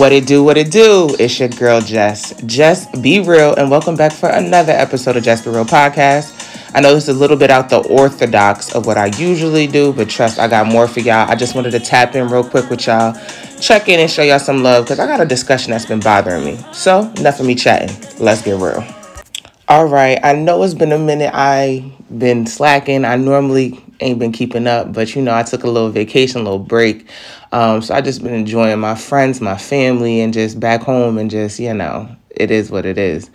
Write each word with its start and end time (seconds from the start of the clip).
What 0.00 0.12
it 0.12 0.26
do, 0.26 0.42
what 0.42 0.56
it 0.56 0.70
do? 0.70 1.14
It's 1.18 1.38
your 1.38 1.50
girl 1.50 1.82
Jess. 1.82 2.32
Jess, 2.46 2.86
be 3.02 3.20
real, 3.20 3.54
and 3.56 3.70
welcome 3.70 3.96
back 3.96 4.12
for 4.12 4.30
another 4.30 4.72
episode 4.72 5.18
of 5.18 5.22
Jess 5.22 5.44
Be 5.44 5.50
Real 5.50 5.66
Podcast. 5.66 6.72
I 6.74 6.80
know 6.80 6.94
this 6.94 7.06
is 7.06 7.14
a 7.14 7.18
little 7.18 7.36
bit 7.36 7.50
out 7.50 7.68
the 7.68 7.80
orthodox 7.80 8.74
of 8.74 8.86
what 8.86 8.96
I 8.96 9.08
usually 9.18 9.66
do, 9.66 9.92
but 9.92 10.08
trust 10.08 10.38
I 10.38 10.48
got 10.48 10.66
more 10.66 10.88
for 10.88 11.00
y'all. 11.00 11.30
I 11.30 11.34
just 11.34 11.54
wanted 11.54 11.72
to 11.72 11.80
tap 11.80 12.14
in 12.14 12.28
real 12.30 12.42
quick 12.42 12.70
with 12.70 12.86
y'all, 12.86 13.14
check 13.60 13.90
in 13.90 14.00
and 14.00 14.10
show 14.10 14.22
y'all 14.22 14.38
some 14.38 14.62
love 14.62 14.86
because 14.86 15.00
I 15.00 15.06
got 15.06 15.20
a 15.20 15.26
discussion 15.26 15.72
that's 15.72 15.84
been 15.84 16.00
bothering 16.00 16.46
me. 16.46 16.58
So, 16.72 17.02
enough 17.18 17.38
of 17.38 17.44
me 17.44 17.54
chatting. 17.54 17.94
Let's 18.18 18.40
get 18.40 18.56
real. 18.56 18.82
All 19.68 19.84
right, 19.84 20.18
I 20.22 20.32
know 20.32 20.62
it's 20.62 20.72
been 20.72 20.92
a 20.92 20.98
minute. 20.98 21.32
I 21.34 21.92
been 22.16 22.46
slacking. 22.46 23.04
I 23.04 23.16
normally 23.16 23.84
ain't 24.00 24.18
been 24.18 24.32
keeping 24.32 24.66
up, 24.66 24.92
but 24.92 25.14
you 25.14 25.22
know, 25.22 25.34
I 25.34 25.42
took 25.42 25.64
a 25.64 25.70
little 25.70 25.90
vacation, 25.90 26.40
a 26.40 26.44
little 26.44 26.58
break. 26.58 27.08
Um, 27.52 27.82
so 27.82 27.94
I 27.94 28.00
just 28.00 28.22
been 28.22 28.34
enjoying 28.34 28.78
my 28.80 28.94
friends, 28.94 29.40
my 29.40 29.56
family, 29.56 30.20
and 30.20 30.32
just 30.32 30.58
back 30.60 30.82
home, 30.82 31.18
and 31.18 31.30
just 31.30 31.58
you 31.58 31.74
know, 31.74 32.08
it 32.30 32.50
is 32.50 32.70
what 32.70 32.86
it 32.86 32.98
is. 32.98 33.30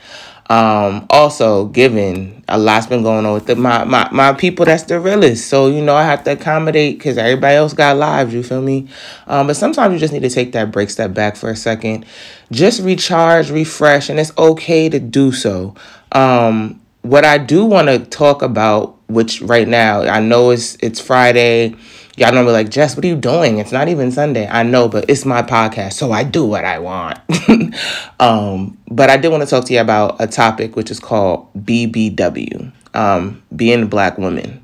Um, 0.47 1.07
also, 1.09 1.65
given 1.65 2.43
a 2.47 2.59
lot's 2.59 2.85
been 2.85 3.01
going 3.01 3.25
on 3.25 3.33
with 3.33 3.47
the, 3.47 3.55
my, 3.55 3.83
my 3.83 4.07
my 4.11 4.31
people 4.31 4.65
that's 4.65 4.83
the 4.83 4.99
realest, 4.99 5.47
so 5.47 5.67
you 5.67 5.81
know 5.81 5.95
I 5.95 6.03
have 6.03 6.23
to 6.25 6.33
accommodate 6.33 6.99
because 6.99 7.17
everybody 7.17 7.55
else 7.55 7.73
got 7.73 7.97
lives. 7.97 8.33
You 8.33 8.43
feel 8.43 8.61
me? 8.61 8.87
Um, 9.25 9.47
but 9.47 9.55
sometimes 9.55 9.93
you 9.93 9.99
just 9.99 10.13
need 10.13 10.21
to 10.21 10.29
take 10.29 10.51
that 10.51 10.71
break, 10.71 10.91
step 10.91 11.15
back 11.15 11.35
for 11.35 11.49
a 11.49 11.55
second, 11.55 12.05
just 12.51 12.81
recharge, 12.81 13.49
refresh, 13.49 14.09
and 14.09 14.19
it's 14.19 14.37
okay 14.37 14.87
to 14.87 14.99
do 14.99 15.31
so. 15.31 15.73
Um, 16.11 16.79
what 17.01 17.25
I 17.25 17.39
do 17.39 17.65
want 17.65 17.87
to 17.87 17.99
talk 17.99 18.43
about, 18.43 18.94
which 19.07 19.41
right 19.41 19.67
now 19.67 20.01
I 20.01 20.19
know 20.19 20.51
it's 20.51 20.77
it's 20.81 20.99
Friday 20.99 21.75
Y'all 22.17 22.31
me 22.31 22.49
like, 22.49 22.69
Jess, 22.69 22.95
what 22.95 23.03
are 23.03 23.09
you 23.09 23.17
doing? 23.17 23.57
It's 23.57 23.73
not 23.73 23.89
even 23.89 24.09
Sunday. 24.09 24.47
I 24.47 24.63
know, 24.63 24.87
but 24.87 25.09
it's 25.09 25.25
my 25.25 25.41
podcast, 25.41 25.93
so 25.93 26.13
I 26.13 26.23
do 26.23 26.45
what 26.45 26.63
I 26.63 26.79
want. 26.79 27.19
um, 28.21 28.77
but 28.87 29.09
I 29.09 29.17
did 29.17 29.31
want 29.31 29.43
to 29.43 29.49
talk 29.49 29.65
to 29.65 29.73
you 29.73 29.81
about 29.81 30.15
a 30.21 30.27
topic 30.27 30.77
which 30.77 30.89
is 30.89 30.97
called 30.97 31.53
BBW, 31.65 32.71
um, 32.93 33.43
being 33.53 33.83
a 33.83 33.85
black 33.85 34.17
woman. 34.17 34.63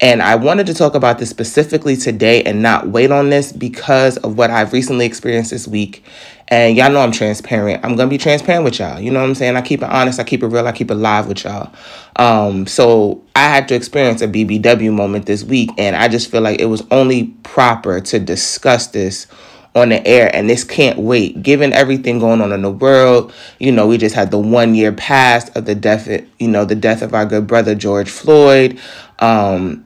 And 0.00 0.22
I 0.22 0.36
wanted 0.36 0.66
to 0.68 0.74
talk 0.74 0.94
about 0.94 1.18
this 1.18 1.28
specifically 1.28 1.98
today 1.98 2.42
and 2.44 2.62
not 2.62 2.88
wait 2.88 3.10
on 3.10 3.28
this 3.28 3.52
because 3.52 4.16
of 4.18 4.38
what 4.38 4.50
I've 4.50 4.72
recently 4.72 5.04
experienced 5.04 5.50
this 5.50 5.68
week. 5.68 6.02
And 6.48 6.76
y'all 6.76 6.90
know 6.90 7.00
I'm 7.00 7.12
transparent. 7.12 7.84
I'm 7.84 7.96
to 7.96 8.06
be 8.06 8.18
transparent 8.18 8.64
with 8.64 8.78
y'all. 8.78 9.00
You 9.00 9.10
know 9.10 9.20
what 9.20 9.28
I'm 9.28 9.34
saying? 9.34 9.56
I 9.56 9.62
keep 9.62 9.82
it 9.82 9.88
honest, 9.88 10.20
I 10.20 10.24
keep 10.24 10.42
it 10.42 10.46
real, 10.46 10.66
I 10.66 10.72
keep 10.72 10.90
it 10.90 10.94
live 10.94 11.26
with 11.26 11.42
y'all. 11.44 11.72
Um, 12.16 12.66
so 12.66 13.22
I 13.34 13.48
had 13.48 13.66
to 13.68 13.74
experience 13.74 14.22
a 14.22 14.28
BBW 14.28 14.92
moment 14.92 15.26
this 15.26 15.42
week, 15.42 15.70
and 15.76 15.96
I 15.96 16.08
just 16.08 16.30
feel 16.30 16.42
like 16.42 16.60
it 16.60 16.66
was 16.66 16.84
only 16.90 17.28
proper 17.42 18.00
to 18.00 18.20
discuss 18.20 18.86
this 18.88 19.26
on 19.76 19.90
the 19.90 20.04
air 20.06 20.34
and 20.34 20.48
this 20.48 20.64
can't 20.64 20.98
wait 20.98 21.42
given 21.42 21.70
everything 21.74 22.18
going 22.18 22.40
on 22.40 22.50
in 22.50 22.62
the 22.62 22.70
world 22.70 23.30
you 23.58 23.70
know 23.70 23.86
we 23.86 23.98
just 23.98 24.14
had 24.14 24.30
the 24.30 24.38
one 24.38 24.74
year 24.74 24.90
past 24.90 25.54
of 25.54 25.66
the 25.66 25.74
death 25.74 26.08
you 26.38 26.48
know 26.48 26.64
the 26.64 26.74
death 26.74 27.02
of 27.02 27.12
our 27.12 27.26
good 27.26 27.46
brother 27.46 27.74
george 27.74 28.08
floyd 28.08 28.80
um, 29.18 29.85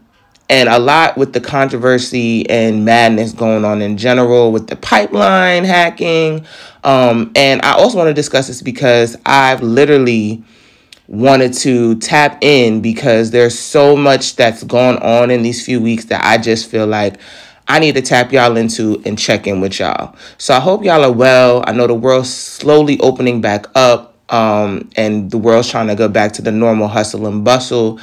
and 0.50 0.68
a 0.68 0.80
lot 0.80 1.16
with 1.16 1.32
the 1.32 1.40
controversy 1.40 2.48
and 2.50 2.84
madness 2.84 3.32
going 3.32 3.64
on 3.64 3.80
in 3.80 3.96
general 3.96 4.50
with 4.50 4.66
the 4.66 4.74
pipeline 4.74 5.64
hacking. 5.64 6.44
Um, 6.82 7.30
and 7.36 7.62
I 7.62 7.74
also 7.74 7.96
want 7.96 8.08
to 8.08 8.14
discuss 8.14 8.48
this 8.48 8.60
because 8.60 9.16
I've 9.24 9.62
literally 9.62 10.42
wanted 11.06 11.52
to 11.52 11.94
tap 12.00 12.38
in 12.42 12.80
because 12.80 13.30
there's 13.30 13.56
so 13.56 13.96
much 13.96 14.34
that's 14.34 14.64
gone 14.64 14.98
on 14.98 15.30
in 15.30 15.42
these 15.42 15.64
few 15.64 15.80
weeks 15.80 16.06
that 16.06 16.24
I 16.24 16.36
just 16.36 16.68
feel 16.68 16.86
like 16.86 17.20
I 17.68 17.78
need 17.78 17.94
to 17.94 18.02
tap 18.02 18.32
y'all 18.32 18.56
into 18.56 19.00
and 19.06 19.16
check 19.16 19.46
in 19.46 19.60
with 19.60 19.78
y'all. 19.78 20.16
So 20.38 20.52
I 20.52 20.58
hope 20.58 20.84
y'all 20.84 21.04
are 21.04 21.12
well. 21.12 21.62
I 21.64 21.72
know 21.72 21.86
the 21.86 21.94
world's 21.94 22.34
slowly 22.34 22.98
opening 22.98 23.40
back 23.40 23.66
up 23.76 24.16
um, 24.30 24.90
and 24.96 25.30
the 25.30 25.38
world's 25.38 25.70
trying 25.70 25.86
to 25.86 25.94
go 25.94 26.08
back 26.08 26.32
to 26.32 26.42
the 26.42 26.50
normal 26.50 26.88
hustle 26.88 27.28
and 27.28 27.44
bustle. 27.44 28.00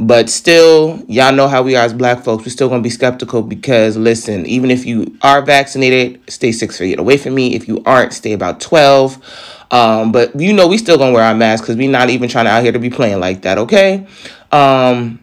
But 0.00 0.30
still, 0.30 1.02
y'all 1.08 1.32
know 1.32 1.48
how 1.48 1.62
we 1.62 1.74
are 1.74 1.84
as 1.84 1.92
black 1.92 2.22
folks. 2.22 2.44
We're 2.44 2.50
still 2.50 2.68
to 2.82 2.86
be 2.86 2.90
skeptical 2.90 3.42
because, 3.42 3.96
listen, 3.96 4.46
even 4.46 4.70
if 4.70 4.86
you 4.86 5.18
are 5.22 5.42
vaccinated, 5.42 6.20
stay 6.30 6.52
six 6.52 6.78
feet 6.78 7.00
away 7.00 7.16
from 7.16 7.34
me. 7.34 7.56
If 7.56 7.66
you 7.66 7.82
aren't, 7.84 8.12
stay 8.12 8.32
about 8.32 8.60
12. 8.60 9.66
Um, 9.72 10.12
but 10.12 10.38
you 10.38 10.52
know, 10.52 10.68
we 10.68 10.78
still 10.78 10.96
to 11.10 11.14
wear 11.14 11.24
our 11.24 11.34
masks 11.34 11.66
because 11.66 11.76
we're 11.76 11.90
not 11.90 12.10
even 12.10 12.28
trying 12.28 12.44
to 12.44 12.50
out 12.52 12.62
here 12.62 12.70
to 12.70 12.78
be 12.78 12.90
playing 12.90 13.18
like 13.18 13.42
that, 13.42 13.58
okay? 13.58 14.06
Um, 14.52 15.18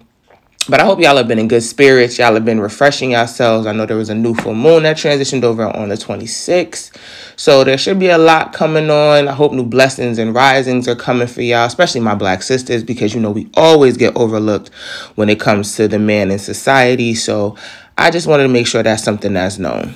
but 0.67 0.79
I 0.79 0.85
hope 0.85 0.99
y'all 0.99 1.17
have 1.17 1.27
been 1.27 1.39
in 1.39 1.47
good 1.47 1.61
spirits. 1.61 2.17
Y'all 2.17 2.33
have 2.33 2.45
been 2.45 2.59
refreshing 2.59 3.11
yourselves. 3.11 3.67
I 3.67 3.71
know 3.71 3.85
there 3.85 3.97
was 3.97 4.09
a 4.09 4.15
new 4.15 4.33
full 4.33 4.55
moon 4.55 4.83
that 4.83 4.97
transitioned 4.97 5.43
over 5.43 5.63
on 5.63 5.89
the 5.89 5.95
26th. 5.95 6.95
So 7.35 7.63
there 7.63 7.77
should 7.77 7.99
be 7.99 8.09
a 8.09 8.17
lot 8.17 8.53
coming 8.53 8.89
on. 8.89 9.27
I 9.27 9.33
hope 9.33 9.51
new 9.51 9.65
blessings 9.65 10.17
and 10.17 10.33
risings 10.33 10.87
are 10.87 10.95
coming 10.95 11.27
for 11.27 11.41
y'all, 11.41 11.65
especially 11.65 12.01
my 12.01 12.15
black 12.15 12.41
sisters, 12.41 12.83
because 12.83 13.13
you 13.13 13.19
know 13.21 13.31
we 13.31 13.49
always 13.53 13.97
get 13.97 14.15
overlooked 14.15 14.73
when 15.15 15.29
it 15.29 15.39
comes 15.39 15.75
to 15.75 15.87
the 15.87 15.99
man 15.99 16.31
in 16.31 16.39
society. 16.39 17.13
So 17.13 17.55
I 17.97 18.09
just 18.09 18.25
wanted 18.25 18.43
to 18.43 18.49
make 18.49 18.67
sure 18.67 18.81
that's 18.81 19.03
something 19.03 19.33
that's 19.33 19.59
known. 19.59 19.95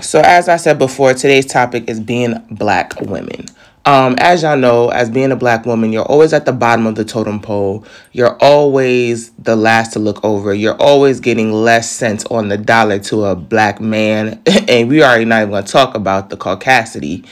So, 0.00 0.20
as 0.20 0.48
I 0.48 0.56
said 0.56 0.78
before, 0.78 1.14
today's 1.14 1.46
topic 1.46 1.88
is 1.88 2.00
being 2.00 2.34
black 2.50 2.98
women. 3.00 3.46
Um, 3.86 4.16
as 4.18 4.42
y'all 4.42 4.56
know, 4.56 4.88
as 4.88 5.10
being 5.10 5.30
a 5.30 5.36
black 5.36 5.66
woman, 5.66 5.92
you're 5.92 6.06
always 6.06 6.32
at 6.32 6.46
the 6.46 6.52
bottom 6.52 6.86
of 6.86 6.94
the 6.94 7.04
totem 7.04 7.38
pole. 7.38 7.84
You're 8.12 8.34
always 8.40 9.30
the 9.32 9.56
last 9.56 9.92
to 9.92 9.98
look 9.98 10.24
over. 10.24 10.54
You're 10.54 10.80
always 10.80 11.20
getting 11.20 11.52
less 11.52 11.90
cents 11.90 12.24
on 12.30 12.48
the 12.48 12.56
dollar 12.56 12.98
to 13.00 13.24
a 13.24 13.36
black 13.36 13.82
man. 13.82 14.40
and 14.68 14.88
we 14.88 15.02
already 15.02 15.26
not 15.26 15.42
even 15.42 15.50
going 15.50 15.64
to 15.64 15.70
talk 15.70 15.94
about 15.94 16.30
the 16.30 16.36
caucasity. 16.36 17.26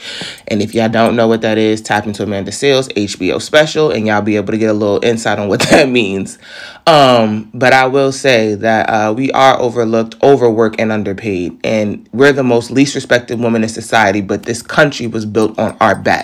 And 0.47 0.61
if 0.61 0.75
y'all 0.75 0.89
don't 0.89 1.15
know 1.15 1.27
what 1.27 1.41
that 1.41 1.57
is, 1.57 1.81
tap 1.81 2.05
into 2.05 2.21
Amanda 2.21 2.51
Seales 2.51 2.87
HBO 2.93 3.41
special, 3.41 3.89
and 3.89 4.05
y'all 4.05 4.21
be 4.21 4.35
able 4.35 4.51
to 4.51 4.57
get 4.59 4.69
a 4.69 4.73
little 4.73 5.03
insight 5.03 5.39
on 5.39 5.47
what 5.47 5.61
that 5.71 5.89
means. 5.89 6.37
Um, 6.85 7.49
but 7.55 7.73
I 7.73 7.87
will 7.87 8.11
say 8.11 8.53
that 8.55 8.89
uh, 8.89 9.13
we 9.13 9.31
are 9.31 9.59
overlooked, 9.59 10.21
overworked, 10.21 10.79
and 10.79 10.91
underpaid. 10.91 11.59
And 11.63 12.07
we're 12.13 12.33
the 12.33 12.43
most 12.43 12.69
least 12.69 12.93
respected 12.93 13.39
women 13.39 13.63
in 13.63 13.69
society, 13.69 14.21
but 14.21 14.43
this 14.43 14.61
country 14.61 15.07
was 15.07 15.25
built 15.25 15.57
on 15.57 15.75
our 15.79 15.95
backs. 15.95 16.22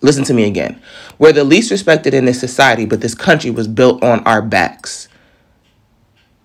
Listen 0.00 0.24
to 0.24 0.34
me 0.34 0.44
again. 0.44 0.80
We're 1.18 1.32
the 1.32 1.44
least 1.44 1.70
respected 1.70 2.14
in 2.14 2.24
this 2.24 2.38
society, 2.38 2.86
but 2.86 3.00
this 3.00 3.14
country 3.14 3.50
was 3.50 3.66
built 3.66 4.02
on 4.02 4.20
our 4.24 4.40
backs. 4.40 5.08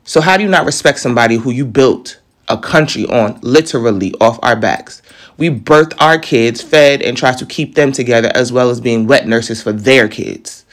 So, 0.06 0.22
how 0.22 0.38
do 0.38 0.44
you 0.44 0.50
not 0.50 0.66
respect 0.66 1.00
somebody 1.00 1.36
who 1.36 1.52
you 1.52 1.66
built 1.66 2.19
a 2.50 2.58
country 2.58 3.06
on 3.06 3.40
literally 3.42 4.13
off 4.19 4.40
our 4.42 4.56
backs? 4.56 5.02
We 5.38 5.50
birthed 5.50 5.94
our 6.00 6.18
kids, 6.18 6.62
fed, 6.62 7.02
and 7.02 7.16
tried 7.16 7.38
to 7.38 7.46
keep 7.46 7.75
them 7.75 7.92
together 7.92 8.31
as 8.34 8.52
well 8.52 8.69
as 8.69 8.81
being 8.81 9.08
wet 9.08 9.28
nurses 9.28 9.62
for 9.62 9.72
their 9.72 10.08
kids. 10.08 10.66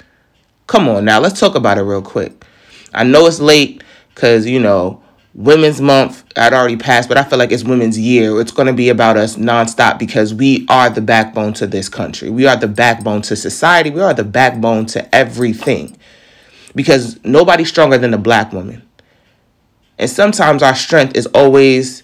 Come 0.66 0.88
on 0.88 1.04
now, 1.04 1.20
let's 1.20 1.38
talk 1.38 1.54
about 1.54 1.78
it 1.78 1.82
real 1.82 2.02
quick. 2.02 2.44
I 2.94 3.04
know 3.04 3.26
it's 3.26 3.40
late 3.40 3.84
because, 4.14 4.46
you 4.46 4.58
know, 4.58 5.02
Women's 5.34 5.80
Month 5.80 6.24
had 6.36 6.52
already 6.52 6.76
passed, 6.76 7.08
but 7.08 7.16
I 7.16 7.22
feel 7.22 7.38
like 7.38 7.52
it's 7.52 7.62
Women's 7.62 7.98
Year. 7.98 8.40
It's 8.40 8.50
going 8.50 8.66
to 8.66 8.72
be 8.72 8.88
about 8.88 9.16
us 9.16 9.36
nonstop 9.36 9.98
because 9.98 10.34
we 10.34 10.66
are 10.68 10.90
the 10.90 11.00
backbone 11.00 11.52
to 11.54 11.66
this 11.66 11.88
country. 11.88 12.30
We 12.30 12.46
are 12.46 12.56
the 12.56 12.68
backbone 12.68 13.22
to 13.22 13.36
society. 13.36 13.90
We 13.90 14.00
are 14.00 14.14
the 14.14 14.24
backbone 14.24 14.86
to 14.86 15.14
everything 15.14 15.96
because 16.74 17.22
nobody's 17.24 17.68
stronger 17.68 17.96
than 17.96 18.12
a 18.12 18.18
black 18.18 18.52
woman. 18.52 18.82
And 19.98 20.10
sometimes 20.10 20.62
our 20.62 20.74
strength 20.74 21.16
is 21.16 21.26
always 21.26 22.02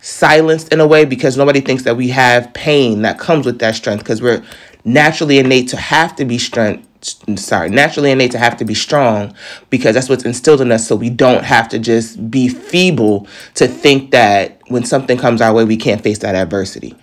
silenced 0.00 0.72
in 0.72 0.80
a 0.80 0.86
way 0.86 1.04
because 1.04 1.36
nobody 1.36 1.60
thinks 1.60 1.84
that 1.84 1.96
we 1.96 2.08
have 2.08 2.52
pain 2.54 3.02
that 3.02 3.18
comes 3.18 3.46
with 3.46 3.58
that 3.60 3.74
strength 3.76 4.00
because 4.00 4.22
we're 4.22 4.42
naturally 4.84 5.38
innate 5.38 5.68
to 5.68 5.76
have 5.76 6.16
to 6.16 6.24
be 6.24 6.38
strength 6.38 6.88
sorry, 7.02 7.70
naturally 7.70 8.10
innate 8.10 8.30
to 8.32 8.38
have 8.38 8.56
to 8.58 8.64
be 8.64 8.74
strong 8.74 9.34
because 9.70 9.94
that's 9.94 10.08
what's 10.08 10.24
instilled 10.24 10.60
in 10.60 10.70
us 10.70 10.86
so 10.86 10.96
we 10.96 11.10
don't 11.10 11.44
have 11.44 11.68
to 11.70 11.78
just 11.78 12.30
be 12.30 12.48
feeble 12.48 13.26
to 13.54 13.66
think 13.66 14.10
that 14.10 14.60
when 14.68 14.84
something 14.84 15.18
comes 15.18 15.40
our 15.40 15.52
way 15.52 15.64
we 15.64 15.76
can't 15.76 16.02
face 16.02 16.18
that 16.18 16.34
adversity. 16.34 16.94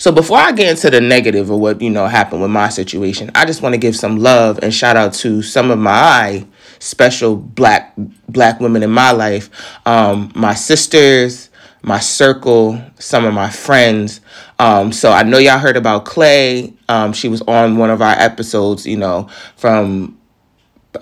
So 0.00 0.12
before 0.12 0.38
I 0.38 0.52
get 0.52 0.70
into 0.70 0.90
the 0.90 1.00
negative 1.00 1.50
of 1.50 1.58
what, 1.58 1.82
you 1.82 1.90
know, 1.90 2.06
happened 2.06 2.40
with 2.40 2.52
my 2.52 2.68
situation, 2.68 3.32
I 3.34 3.44
just 3.44 3.62
want 3.62 3.72
to 3.72 3.78
give 3.78 3.96
some 3.96 4.18
love 4.18 4.60
and 4.62 4.72
shout 4.72 4.96
out 4.96 5.12
to 5.14 5.42
some 5.42 5.72
of 5.72 5.78
my 5.80 6.46
special 6.78 7.34
black 7.34 7.94
black 8.28 8.60
women 8.60 8.84
in 8.84 8.90
my 8.90 9.10
life, 9.10 9.50
um, 9.86 10.30
my 10.36 10.54
sisters, 10.54 11.47
my 11.82 11.98
circle, 11.98 12.80
some 12.98 13.24
of 13.24 13.34
my 13.34 13.48
friends. 13.48 14.20
Um, 14.58 14.92
so 14.92 15.12
I 15.12 15.22
know 15.22 15.38
y'all 15.38 15.58
heard 15.58 15.76
about 15.76 16.04
Clay. 16.04 16.74
Um, 16.88 17.12
she 17.12 17.28
was 17.28 17.42
on 17.42 17.76
one 17.76 17.90
of 17.90 18.02
our 18.02 18.14
episodes, 18.18 18.86
you 18.86 18.96
know, 18.96 19.28
from 19.56 20.18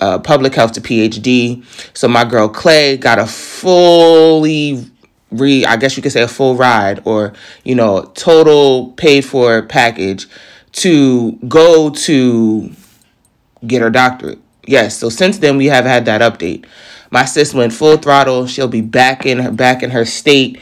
uh, 0.01 0.19
public 0.19 0.55
health 0.55 0.73
to 0.73 0.81
PhD. 0.81 1.65
So 1.97 2.09
my 2.09 2.25
girl 2.25 2.49
Clay 2.49 2.97
got 2.97 3.19
a 3.19 3.27
fully 3.27 4.91
re, 5.31 5.65
I 5.65 5.77
guess 5.77 5.97
you 5.97 6.03
could 6.03 6.13
say 6.13 6.23
a 6.23 6.29
full 6.29 6.57
ride 6.57 7.01
or, 7.05 7.33
you 7.65 7.75
know, 7.75 8.03
total 8.15 8.93
paid 8.93 9.25
for 9.25 9.63
package 9.63 10.27
to 10.73 11.33
go 11.49 11.91
to 11.91 12.71
get 13.67 13.83
her 13.83 13.91
doctorate. 13.91 14.39
Yes. 14.67 14.99
So 14.99 15.09
since 15.09 15.39
then 15.39 15.57
we 15.57 15.67
have 15.67 15.85
had 15.85 16.05
that 16.07 16.21
update. 16.21 16.67
My 17.11 17.25
sis 17.25 17.55
went 17.55 17.73
full 17.73 17.97
throttle. 17.97 18.47
She'll 18.47 18.69
be 18.69 18.81
back 18.81 19.27
in 19.27 19.39
her 19.39 19.51
back 19.51 19.83
in 19.83 19.91
her 19.91 20.05
state 20.05 20.61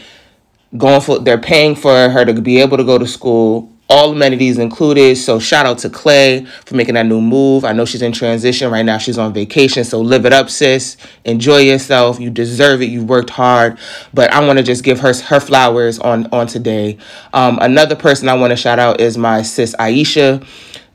going 0.76 1.00
for 1.00 1.20
they're 1.20 1.38
paying 1.38 1.76
for 1.76 2.08
her 2.08 2.25
to 2.25 2.32
be 2.41 2.61
able 2.61 2.76
to 2.76 2.85
go 2.85 2.99
to 2.99 3.06
school 3.06 3.70
all 3.88 4.12
amenities 4.12 4.58
included. 4.58 5.17
So 5.19 5.38
shout 5.38 5.67
out 5.67 5.79
to 5.79 5.91
Clay 5.91 6.46
for 6.64 6.75
making 6.75 6.94
that 6.94 7.06
new 7.06 7.20
move. 7.20 7.64
I 7.64 7.73
know 7.73 7.85
she's 7.85 8.02
in 8.02 8.12
transition 8.12 8.70
right 8.70 8.85
now. 8.85 8.99
She's 8.99 9.19
on 9.19 9.32
vacation. 9.32 9.85
So 9.85 10.00
live 10.00 10.25
it 10.25 10.32
up, 10.32 10.49
sis. 10.49 10.96
Enjoy 11.25 11.58
yourself. 11.58 12.19
You 12.19 12.31
deserve 12.31 12.82
it. 12.82 12.87
You 12.87 13.05
worked 13.05 13.31
hard. 13.31 13.79
But 14.12 14.32
I 14.32 14.44
want 14.44 14.58
to 14.58 14.62
just 14.62 14.85
give 14.85 15.00
her 15.00 15.12
her 15.14 15.40
flowers 15.40 15.99
on 15.99 16.26
on 16.32 16.47
today. 16.47 16.99
Um, 17.32 17.58
another 17.61 17.94
person 17.94 18.29
I 18.29 18.35
want 18.35 18.52
to 18.52 18.56
shout 18.56 18.79
out 18.79 19.00
is 19.00 19.19
my 19.19 19.43
sis 19.43 19.75
Aisha. 19.79 20.44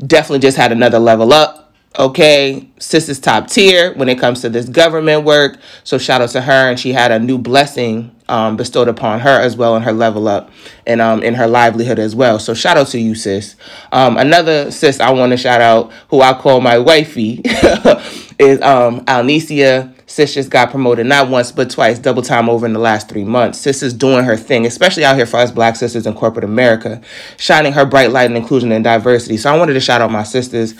Definitely 0.06 0.40
just 0.40 0.58
had 0.58 0.72
another 0.72 1.00
level 1.00 1.32
up 1.34 1.59
Okay, 1.98 2.70
sis 2.78 3.10
is 3.10 3.20
top 3.20 3.48
tier 3.48 3.96
when 3.96 4.10
it 4.10 4.20
comes 4.20 4.42
to 4.42 4.50
this 4.50 4.70
government 4.70 5.26
work. 5.26 5.58
So 5.84 5.98
shout 5.98 6.22
out 6.22 6.30
to 6.30 6.42
her, 6.42 6.70
and 6.70 6.80
she 6.80 6.94
had 6.94 7.12
a 7.12 7.18
new 7.18 7.40
blessing 7.40 8.16
um, 8.28 8.58
bestowed 8.58 8.88
upon 8.88 9.22
her 9.22 9.42
as 9.42 9.58
well 9.58 9.76
in 9.76 9.82
her 9.82 9.92
level 9.92 10.28
up 10.28 10.52
and 10.86 11.02
um, 11.02 11.24
in 11.24 11.34
her 11.34 11.48
livelihood 11.48 11.98
as 11.98 12.16
well. 12.16 12.38
So 12.38 12.54
shout 12.54 12.78
out 12.78 12.88
to 12.90 13.00
you, 13.00 13.16
sis. 13.16 13.56
Um, 13.92 14.18
another 14.18 14.70
sis 14.70 15.00
I 15.00 15.10
want 15.12 15.32
to 15.32 15.38
shout 15.38 15.62
out, 15.62 15.92
who 16.10 16.22
I 16.22 16.34
call 16.34 16.62
my 16.62 16.78
wifey, 16.78 17.42
is 18.40 18.62
um, 18.62 19.04
Alnicia. 19.06 19.94
Sis 20.06 20.34
just 20.34 20.50
got 20.50 20.72
promoted 20.72 21.06
not 21.06 21.30
once 21.30 21.52
but 21.52 21.70
twice, 21.70 22.00
double 22.00 22.22
time 22.22 22.50
over 22.50 22.66
in 22.66 22.74
the 22.74 22.80
last 22.80 23.10
three 23.10 23.24
months. 23.24 23.60
Sis 23.60 23.82
is 23.82 23.94
doing 23.94 24.26
her 24.26 24.38
thing, 24.38 24.66
especially 24.66 25.06
out 25.06 25.16
here 25.16 25.26
for 25.26 25.38
us 25.38 25.52
black 25.52 25.76
sisters 25.76 26.06
in 26.06 26.14
corporate 26.14 26.46
America, 26.46 27.02
shining 27.38 27.74
her 27.74 27.86
bright 27.86 28.12
light 28.12 28.30
in 28.30 28.38
inclusion 28.38 28.72
and 28.72 28.84
diversity. 28.84 29.38
So 29.38 29.52
I 29.54 29.58
wanted 29.58 29.74
to 29.74 29.80
shout 29.80 30.02
out 30.02 30.12
my 30.12 30.24
sisters 30.24 30.76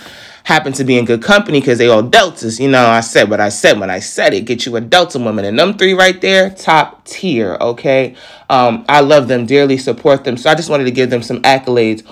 happen 0.50 0.74
to 0.74 0.84
be 0.84 0.98
in 0.98 1.06
good 1.06 1.22
company 1.22 1.60
because 1.60 1.78
they 1.78 1.88
all 1.88 2.02
deltas. 2.02 2.60
You 2.60 2.70
know, 2.70 2.88
I 2.88 3.02
said 3.02 3.30
what 3.30 3.40
I 3.40 3.50
said 3.50 3.80
when 3.80 3.92
I 3.92 4.00
said 4.00 4.34
it. 4.34 4.46
Get 4.46 4.66
you 4.66 4.76
a 4.78 4.82
delta 4.82 5.20
woman. 5.20 5.46
And 5.46 5.60
them 5.60 5.78
three 5.78 5.94
right 5.94 6.20
there, 6.20 6.50
top 6.50 7.06
tier, 7.06 7.56
okay? 7.62 8.16
Um, 8.50 8.84
I 8.90 9.02
love 9.02 9.28
them 9.28 9.46
dearly, 9.46 9.78
support 9.78 10.24
them. 10.24 10.38
So 10.38 10.50
I 10.50 10.56
just 10.56 10.68
wanted 10.68 10.86
to 10.86 10.92
give 10.92 11.12
them 11.12 11.22
some 11.22 11.40
accolades, 11.44 12.04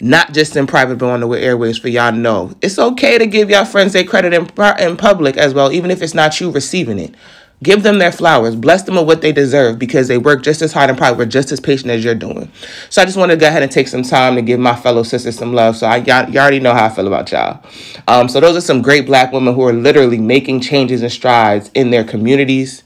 not 0.00 0.32
just 0.32 0.54
in 0.54 0.68
private, 0.68 0.98
but 0.98 1.10
on 1.10 1.18
the 1.18 1.28
airways 1.30 1.78
for 1.78 1.88
y'all 1.88 2.12
know. 2.12 2.52
It's 2.62 2.78
okay 2.78 3.18
to 3.18 3.26
give 3.26 3.50
y'all 3.50 3.64
friends 3.64 3.92
their 3.92 4.04
credit 4.04 4.34
in, 4.34 4.48
in 4.78 4.96
public 4.96 5.36
as 5.36 5.52
well, 5.52 5.72
even 5.72 5.90
if 5.90 6.00
it's 6.00 6.14
not 6.14 6.40
you 6.40 6.52
receiving 6.52 7.00
it. 7.00 7.12
Give 7.62 7.82
them 7.82 7.98
their 7.98 8.12
flowers. 8.12 8.56
Bless 8.56 8.84
them 8.84 8.94
with 8.94 9.06
what 9.06 9.20
they 9.20 9.32
deserve 9.32 9.78
because 9.78 10.08
they 10.08 10.16
work 10.16 10.42
just 10.42 10.62
as 10.62 10.72
hard 10.72 10.88
and 10.88 10.98
probably 10.98 11.18
were 11.18 11.30
just 11.30 11.52
as 11.52 11.60
patient 11.60 11.90
as 11.90 12.02
you're 12.02 12.14
doing. 12.14 12.50
So 12.88 13.02
I 13.02 13.04
just 13.04 13.18
want 13.18 13.32
to 13.32 13.36
go 13.36 13.46
ahead 13.46 13.62
and 13.62 13.70
take 13.70 13.86
some 13.86 14.02
time 14.02 14.36
to 14.36 14.42
give 14.42 14.58
my 14.58 14.74
fellow 14.74 15.02
sisters 15.02 15.36
some 15.36 15.52
love. 15.52 15.76
So 15.76 15.86
I 15.86 15.96
y'all, 15.98 16.30
you 16.30 16.40
already 16.40 16.60
know 16.60 16.72
how 16.72 16.86
I 16.86 16.88
feel 16.88 17.06
about 17.06 17.30
y'all. 17.30 17.62
Um, 18.08 18.28
so 18.28 18.40
those 18.40 18.56
are 18.56 18.62
some 18.62 18.80
great 18.80 19.04
black 19.04 19.30
women 19.32 19.54
who 19.54 19.62
are 19.62 19.74
literally 19.74 20.18
making 20.18 20.60
changes 20.60 21.02
and 21.02 21.12
strides 21.12 21.70
in 21.74 21.90
their 21.90 22.04
communities, 22.04 22.82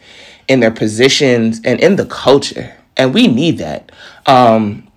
in 0.48 0.58
their 0.58 0.72
positions, 0.72 1.60
and 1.64 1.78
in 1.78 1.94
the 1.94 2.06
culture. 2.06 2.74
And 2.96 3.14
we 3.14 3.28
need 3.28 3.58
that. 3.58 3.92
Um, 4.26 4.88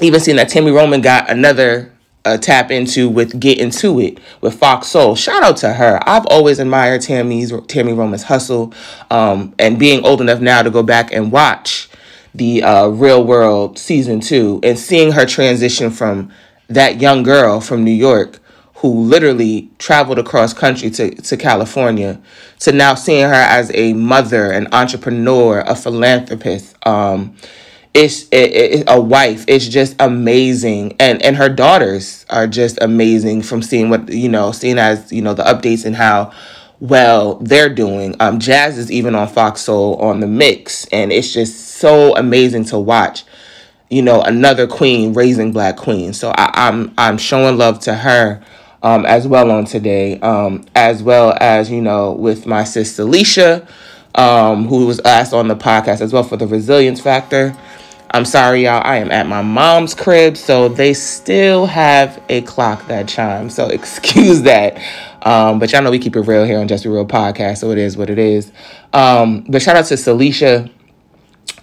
even 0.00 0.20
seeing 0.20 0.38
that 0.38 0.48
Tami 0.48 0.74
Roman 0.74 1.02
got 1.02 1.28
another 1.28 1.92
uh, 2.24 2.36
tap 2.36 2.70
into 2.70 3.08
with 3.08 3.38
Get 3.40 3.58
Into 3.58 4.00
It 4.00 4.18
with 4.40 4.54
Fox 4.54 4.88
Soul. 4.88 5.14
Shout 5.14 5.42
out 5.42 5.56
to 5.58 5.72
her. 5.72 6.00
I've 6.06 6.26
always 6.26 6.58
admired 6.58 7.02
Tami's 7.02 7.52
Tami 7.52 7.96
Roman's 7.96 8.24
hustle, 8.24 8.72
um, 9.10 9.54
and 9.58 9.78
being 9.78 10.04
old 10.04 10.20
enough 10.20 10.40
now 10.40 10.62
to 10.62 10.70
go 10.70 10.82
back 10.82 11.12
and 11.12 11.32
watch 11.32 11.88
the 12.34 12.62
uh, 12.62 12.88
Real 12.88 13.24
World 13.24 13.78
season 13.78 14.20
two 14.20 14.60
and 14.62 14.78
seeing 14.78 15.12
her 15.12 15.26
transition 15.26 15.90
from 15.90 16.30
that 16.68 17.00
young 17.00 17.22
girl 17.22 17.60
from 17.60 17.84
New 17.84 17.90
York 17.90 18.40
who 18.76 18.88
literally 18.88 19.68
traveled 19.78 20.18
across 20.18 20.52
country 20.52 20.88
to, 20.88 21.12
to 21.16 21.36
California 21.36 22.20
to 22.60 22.70
now 22.70 22.94
seeing 22.94 23.28
her 23.28 23.34
as 23.34 23.72
a 23.74 23.92
mother, 23.94 24.52
an 24.52 24.68
entrepreneur, 24.72 25.60
a 25.60 25.74
philanthropist. 25.74 26.76
Um, 26.86 27.36
it's 27.98 28.28
it, 28.28 28.52
it, 28.52 28.84
a 28.86 29.00
wife. 29.00 29.44
It's 29.48 29.66
just 29.66 29.96
amazing. 29.98 30.94
And 31.00 31.20
and 31.22 31.36
her 31.36 31.48
daughters 31.48 32.24
are 32.30 32.46
just 32.46 32.78
amazing 32.80 33.42
from 33.42 33.60
seeing 33.60 33.90
what 33.90 34.08
you 34.08 34.28
know 34.28 34.52
seeing 34.52 34.78
as 34.78 35.12
you 35.12 35.20
know 35.20 35.34
the 35.34 35.42
updates 35.42 35.84
and 35.84 35.96
how 35.96 36.32
well 36.80 37.36
they're 37.40 37.68
doing. 37.74 38.14
Um 38.20 38.38
jazz 38.38 38.78
is 38.78 38.92
even 38.92 39.16
on 39.16 39.26
fox 39.26 39.62
soul 39.62 39.96
on 39.96 40.20
the 40.20 40.28
mix 40.28 40.86
and 40.92 41.12
it's 41.12 41.32
just 41.32 41.72
so 41.72 42.14
amazing 42.16 42.64
to 42.66 42.78
watch 42.78 43.24
you 43.90 44.02
know 44.02 44.22
another 44.22 44.68
queen 44.68 45.12
raising 45.12 45.50
black 45.52 45.76
queens. 45.76 46.20
So 46.20 46.30
I, 46.36 46.50
i'm 46.54 46.94
i'm 46.98 47.18
showing 47.18 47.58
love 47.58 47.80
to 47.80 47.94
her 47.94 48.40
um 48.82 49.06
as 49.06 49.26
well 49.26 49.50
on 49.50 49.64
today 49.64 50.20
um 50.20 50.64
as 50.76 51.02
well 51.02 51.36
as 51.40 51.68
you 51.68 51.82
know 51.82 52.12
with 52.12 52.46
my 52.46 52.62
sister 52.62 53.02
alicia 53.02 53.66
um 54.14 54.68
who 54.68 54.86
was 54.86 55.00
asked 55.00 55.32
on 55.32 55.48
the 55.48 55.56
podcast 55.56 56.00
as 56.00 56.12
well 56.12 56.22
for 56.22 56.36
the 56.36 56.46
resilience 56.46 57.00
factor 57.00 57.56
I'm 58.10 58.24
sorry, 58.24 58.64
y'all. 58.64 58.80
I 58.84 58.96
am 58.96 59.10
at 59.10 59.26
my 59.26 59.42
mom's 59.42 59.94
crib, 59.94 60.36
so 60.36 60.68
they 60.68 60.94
still 60.94 61.66
have 61.66 62.22
a 62.30 62.40
clock 62.42 62.86
that 62.88 63.06
chimes. 63.06 63.54
So 63.54 63.68
excuse 63.68 64.42
that. 64.42 64.80
Um, 65.22 65.58
but 65.58 65.72
y'all 65.72 65.82
know 65.82 65.90
we 65.90 65.98
keep 65.98 66.16
it 66.16 66.22
real 66.22 66.44
here 66.44 66.58
on 66.58 66.68
Jess 66.68 66.84
Be 66.84 66.88
Real 66.88 67.06
podcast, 67.06 67.58
so 67.58 67.70
it 67.70 67.78
is 67.78 67.96
what 67.96 68.08
it 68.08 68.18
is. 68.18 68.50
Um, 68.92 69.44
but 69.48 69.60
shout 69.60 69.76
out 69.76 69.84
to 69.86 69.94
Celicia. 69.94 70.70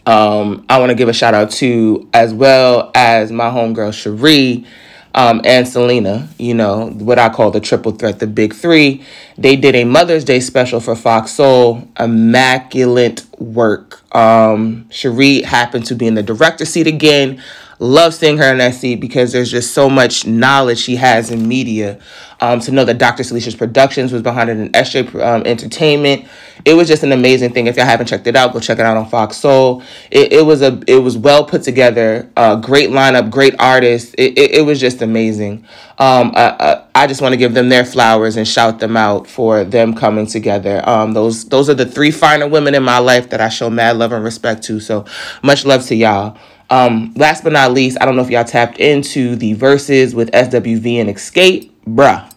Um, 0.06 0.66
I 0.70 0.78
want 0.80 0.92
to 0.92 0.96
give 0.96 1.10
a 1.10 1.14
shout 1.14 1.34
out 1.34 1.50
to 1.52 2.08
as 2.14 2.32
well 2.32 2.92
as 2.94 3.32
my 3.32 3.46
homegirl 3.46 3.94
Cherie 3.94 4.68
um, 5.16 5.40
and 5.46 5.66
Selena, 5.66 6.28
you 6.38 6.54
know, 6.54 6.90
what 6.90 7.18
I 7.18 7.30
call 7.30 7.50
the 7.50 7.62
triple 7.62 7.94
threat, 7.94 8.20
the 8.20 8.28
big 8.28 8.54
three. 8.54 9.02
They 9.38 9.56
did 9.56 9.74
a 9.74 9.86
Mother's 9.86 10.26
Day 10.26 10.42
special 10.42 10.82
for 10.82 10.94
Fox 10.94 11.32
Soul. 11.32 11.88
Immaculate 11.98 13.26
work. 13.40 14.04
Um, 14.14 14.90
Cherie 14.92 15.42
happened 15.42 15.86
to 15.86 15.96
be 15.96 16.06
in 16.06 16.16
the 16.16 16.24
director 16.24 16.66
seat 16.66 16.86
again. 16.86 17.42
Love 17.80 18.14
seeing 18.14 18.38
her 18.38 18.52
in 18.52 18.58
that 18.60 18.74
seat 18.74 18.96
because 18.96 19.34
there's 19.34 19.52
just 19.52 19.74
so 19.74 19.90
much 19.90 20.26
knowledge 20.26 20.78
she 20.78 20.96
has 20.96 21.30
in 21.32 21.48
media. 21.48 22.00
Um, 22.42 22.60
to 22.62 22.72
know 22.72 22.84
that 22.84 22.98
Dr. 22.98 23.24
Celicia's 23.24 23.56
Productions 23.56 24.12
was 24.12 24.22
behind 24.22 24.50
it 24.50 24.58
and 24.58 24.74
SJ 24.74 25.16
um, 25.24 25.44
Entertainment. 25.46 26.26
It 26.66 26.74
was 26.74 26.88
just 26.88 27.04
an 27.04 27.14
amazing 27.14 27.54
thing. 27.54 27.68
If 27.68 27.78
y'all 27.78 27.86
haven't 27.86 28.08
checked 28.08 28.28
it 28.28 28.36
out, 28.36 28.52
go 28.52 28.60
check 28.60 28.78
it 28.78 28.86
out 28.86 28.98
on 28.98 29.08
Fox 29.10 29.38
Soul. 29.38 29.84
It, 30.12 30.34
it 30.34 30.46
was 30.46 30.62
a 30.62 30.82
it 30.86 30.98
was 30.98 31.18
well 31.18 31.46
put 31.46 31.64
together, 31.64 32.30
uh, 32.36 32.58
great 32.58 32.90
lineup, 32.90 33.32
great 33.32 33.56
artists. 33.58 34.14
It, 34.18 34.38
it, 34.38 34.52
it 34.52 34.66
was 34.66 34.82
just 34.82 35.02
amazing. 35.02 35.66
Um, 35.98 36.34
I, 36.36 36.56
I, 36.60 37.04
I 37.04 37.08
just 37.08 37.22
want 37.22 37.32
to 37.34 37.38
give 37.38 37.54
them 37.54 37.70
their 37.70 37.86
flowers 37.86 38.36
and 38.36 38.46
shout 38.46 38.80
them 38.80 38.98
out 38.98 39.28
for 39.28 39.64
them 39.64 39.94
coming 39.94 40.26
together. 40.26 40.88
Um, 40.88 41.14
those 41.14 41.46
those 41.46 41.70
are 41.70 41.74
the 41.74 41.86
three 41.86 42.12
final 42.12 42.50
women 42.50 42.76
in 42.76 42.84
my 42.84 43.00
life 43.00 43.30
that 43.30 43.40
I 43.40 43.48
show 43.48 43.70
mad 43.70 43.96
love 43.96 44.12
and 44.12 44.24
respect 44.24 44.64
to. 44.64 44.82
So 44.82 45.06
much 45.42 45.66
love 45.66 45.86
to 45.86 45.96
y'all. 45.96 46.38
Um, 46.70 47.14
last 47.16 47.44
but 47.44 47.54
not 47.54 47.72
least, 47.72 47.98
I 48.02 48.06
don't 48.06 48.16
know 48.16 48.22
if 48.22 48.30
y'all 48.30 48.44
tapped 48.44 48.80
into 48.80 49.36
the 49.36 49.56
Verzuz 49.56 50.14
with 50.14 50.32
SWV 50.32 50.96
and 51.02 51.10
Xscape. 51.10 51.72
Bruh. 51.88 52.32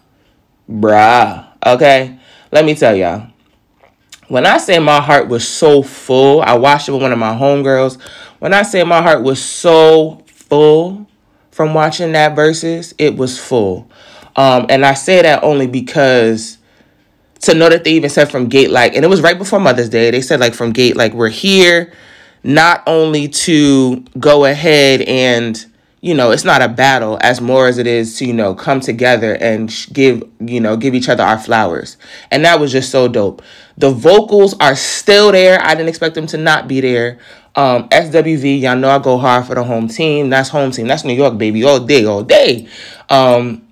Bruh. 0.69 1.47
Okay? 1.65 2.19
Let 2.51 2.65
me 2.65 2.75
tell 2.75 2.95
y'all. 2.95 3.27
When 4.27 4.45
I 4.45 4.57
say 4.57 4.77
my 4.77 5.01
heart 5.01 5.27
was 5.27 5.47
so 5.47 5.81
full, 5.81 6.41
I 6.41 6.55
watched 6.55 6.87
it 6.87 6.91
with 6.91 7.01
one 7.01 7.11
of 7.11 7.17
my 7.17 7.33
homegirls. 7.33 7.99
When 8.37 8.53
I 8.53 8.61
say 8.61 8.83
my 8.83 9.01
heart 9.01 9.23
was 9.23 9.43
so 9.43 10.23
full 10.27 11.07
from 11.51 11.73
watching 11.73 12.11
that 12.11 12.35
Verzuz, 12.35 12.93
it 12.99 13.15
was 13.17 13.39
full. 13.39 13.89
Um, 14.35 14.67
and 14.69 14.85
I 14.85 14.93
say 14.93 15.21
that 15.23 15.43
only 15.43 15.65
because 15.65 16.59
to 17.41 17.55
know 17.55 17.69
that 17.69 17.83
they 17.83 17.91
even 17.91 18.09
said 18.09 18.29
from 18.29 18.47
gate 18.47 18.69
like 18.69 18.95
and 18.95 19.03
it 19.03 19.07
was 19.07 19.21
right 19.21 19.37
before 19.37 19.59
mother's 19.59 19.89
day 19.89 20.11
they 20.11 20.21
said 20.21 20.39
like 20.39 20.53
from 20.53 20.71
gate 20.71 20.95
like 20.95 21.13
we're 21.13 21.29
here 21.29 21.93
not 22.43 22.83
only 22.87 23.27
to 23.27 24.03
go 24.19 24.45
ahead 24.45 25.01
and 25.01 25.65
you 26.01 26.13
know 26.13 26.31
it's 26.31 26.45
not 26.45 26.61
a 26.61 26.69
battle 26.69 27.17
as 27.21 27.41
more 27.41 27.67
as 27.67 27.77
it 27.77 27.85
is 27.85 28.17
to 28.17 28.25
you 28.25 28.33
know 28.33 28.53
come 28.55 28.79
together 28.79 29.35
and 29.35 29.87
give 29.91 30.23
you 30.39 30.59
know 30.59 30.77
give 30.77 30.95
each 30.95 31.09
other 31.09 31.23
our 31.23 31.37
flowers. 31.39 31.97
And 32.31 32.45
that 32.45 32.59
was 32.59 32.71
just 32.71 32.89
so 32.89 33.07
dope. 33.07 33.41
The 33.77 33.91
vocals 33.91 34.55
are 34.59 34.75
still 34.75 35.31
there. 35.31 35.61
I 35.61 35.75
didn't 35.75 35.89
expect 35.89 36.15
them 36.15 36.27
to 36.27 36.37
not 36.37 36.67
be 36.67 36.81
there. 36.81 37.19
Um 37.55 37.89
swv 37.89 38.61
y'all 38.61 38.77
know 38.77 38.89
i 38.89 38.99
go 38.99 39.17
hard 39.17 39.45
for 39.45 39.55
the 39.55 39.63
home 39.63 39.87
team. 39.87 40.29
That's 40.29 40.49
home 40.49 40.71
team. 40.71 40.87
That's 40.87 41.03
new 41.03 41.13
york 41.13 41.37
baby 41.37 41.63
all 41.63 41.79
day 41.79 42.05
all 42.05 42.23
day. 42.23 42.67
Um 43.09 43.65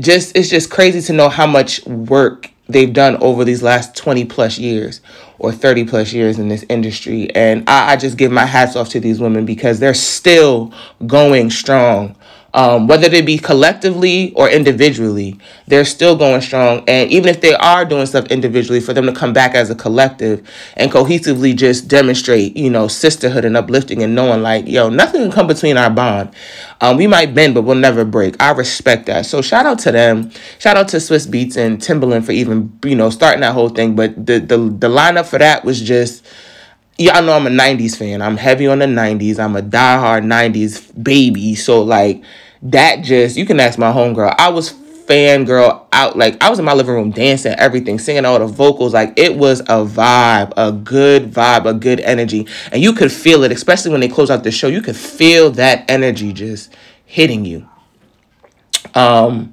just 0.00 0.36
it's 0.36 0.48
just 0.48 0.70
crazy 0.70 1.00
to 1.02 1.12
know 1.12 1.28
how 1.28 1.46
much 1.46 1.84
work 1.86 2.50
they've 2.68 2.92
done 2.92 3.16
over 3.22 3.44
these 3.44 3.62
last 3.62 3.96
20 3.96 4.24
plus 4.24 4.58
years 4.58 5.00
or 5.38 5.52
30 5.52 5.84
plus 5.84 6.12
years 6.12 6.38
in 6.38 6.48
this 6.48 6.64
industry. 6.68 7.34
And 7.34 7.68
I, 7.68 7.92
I 7.92 7.96
just 7.96 8.16
give 8.16 8.32
my 8.32 8.46
hats 8.46 8.76
off 8.76 8.88
to 8.90 9.00
these 9.00 9.20
women 9.20 9.44
because 9.44 9.80
they're 9.80 9.94
still 9.94 10.72
going 11.06 11.50
strong 11.50 12.16
um, 12.54 12.86
whether 12.86 13.08
they 13.08 13.20
be 13.20 13.36
collectively 13.36 14.32
or 14.34 14.48
individually, 14.48 15.36
they're 15.66 15.84
still 15.84 16.14
going 16.14 16.40
strong. 16.40 16.84
And 16.86 17.10
even 17.10 17.28
if 17.28 17.40
they 17.40 17.52
are 17.54 17.84
doing 17.84 18.06
stuff 18.06 18.26
individually, 18.26 18.80
for 18.80 18.92
them 18.92 19.06
to 19.06 19.12
come 19.12 19.32
back 19.32 19.56
as 19.56 19.70
a 19.70 19.74
collective 19.74 20.48
and 20.76 20.90
cohesively 20.90 21.56
just 21.56 21.88
demonstrate, 21.88 22.56
you 22.56 22.70
know, 22.70 22.86
sisterhood 22.86 23.44
and 23.44 23.56
uplifting 23.56 24.04
and 24.04 24.14
knowing 24.14 24.40
like, 24.40 24.68
yo, 24.68 24.88
nothing 24.88 25.22
can 25.22 25.32
come 25.32 25.48
between 25.48 25.76
our 25.76 25.90
bond. 25.90 26.30
Um, 26.80 26.96
we 26.96 27.08
might 27.08 27.34
bend, 27.34 27.54
but 27.54 27.62
we'll 27.62 27.74
never 27.74 28.04
break. 28.04 28.40
I 28.40 28.52
respect 28.52 29.06
that. 29.06 29.26
So 29.26 29.42
shout 29.42 29.66
out 29.66 29.80
to 29.80 29.90
them. 29.90 30.30
Shout 30.60 30.76
out 30.76 30.86
to 30.88 30.98
Swizz 30.98 31.26
Beatz 31.26 31.56
and 31.56 31.78
Timbaland 31.78 32.24
for 32.24 32.32
even, 32.32 32.78
you 32.84 32.94
know, 32.94 33.10
starting 33.10 33.40
that 33.40 33.54
whole 33.54 33.68
thing. 33.68 33.96
But 33.96 34.14
the 34.26 34.38
the, 34.38 34.58
the 34.58 34.88
lineup 34.88 35.26
for 35.26 35.40
that 35.40 35.64
was 35.64 35.82
just 35.82 36.24
yeah, 36.96 37.18
I 37.18 37.20
know 37.22 37.32
I'm 37.32 37.46
a 37.48 37.50
90s 37.50 37.96
fan. 37.96 38.22
I'm 38.22 38.36
heavy 38.36 38.68
on 38.68 38.78
the 38.78 38.86
90s. 38.86 39.40
I'm 39.40 39.56
a 39.56 39.62
diehard 39.62 40.24
90s 40.24 41.02
baby. 41.02 41.56
So 41.56 41.82
like 41.82 42.22
that 42.64 43.02
just 43.02 43.36
you 43.36 43.46
can 43.46 43.60
ask 43.60 43.78
my 43.78 43.92
homegirl. 43.92 44.34
I 44.38 44.48
was 44.48 44.72
fangirl 44.72 45.86
out 45.92 46.16
like 46.16 46.42
I 46.42 46.48
was 46.48 46.58
in 46.58 46.64
my 46.64 46.72
living 46.72 46.94
room 46.94 47.10
dancing, 47.10 47.52
everything, 47.52 47.98
singing 47.98 48.24
all 48.24 48.38
the 48.38 48.46
vocals. 48.46 48.94
Like 48.94 49.18
it 49.18 49.36
was 49.36 49.60
a 49.60 49.84
vibe, 49.84 50.52
a 50.56 50.72
good 50.72 51.30
vibe, 51.30 51.66
a 51.66 51.74
good 51.74 52.00
energy. 52.00 52.46
And 52.72 52.82
you 52.82 52.94
could 52.94 53.12
feel 53.12 53.44
it, 53.44 53.52
especially 53.52 53.92
when 53.92 54.00
they 54.00 54.08
close 54.08 54.30
out 54.30 54.44
the 54.44 54.50
show. 54.50 54.68
You 54.68 54.82
could 54.82 54.96
feel 54.96 55.50
that 55.52 55.88
energy 55.90 56.32
just 56.32 56.74
hitting 57.04 57.44
you. 57.44 57.68
Um 58.94 59.52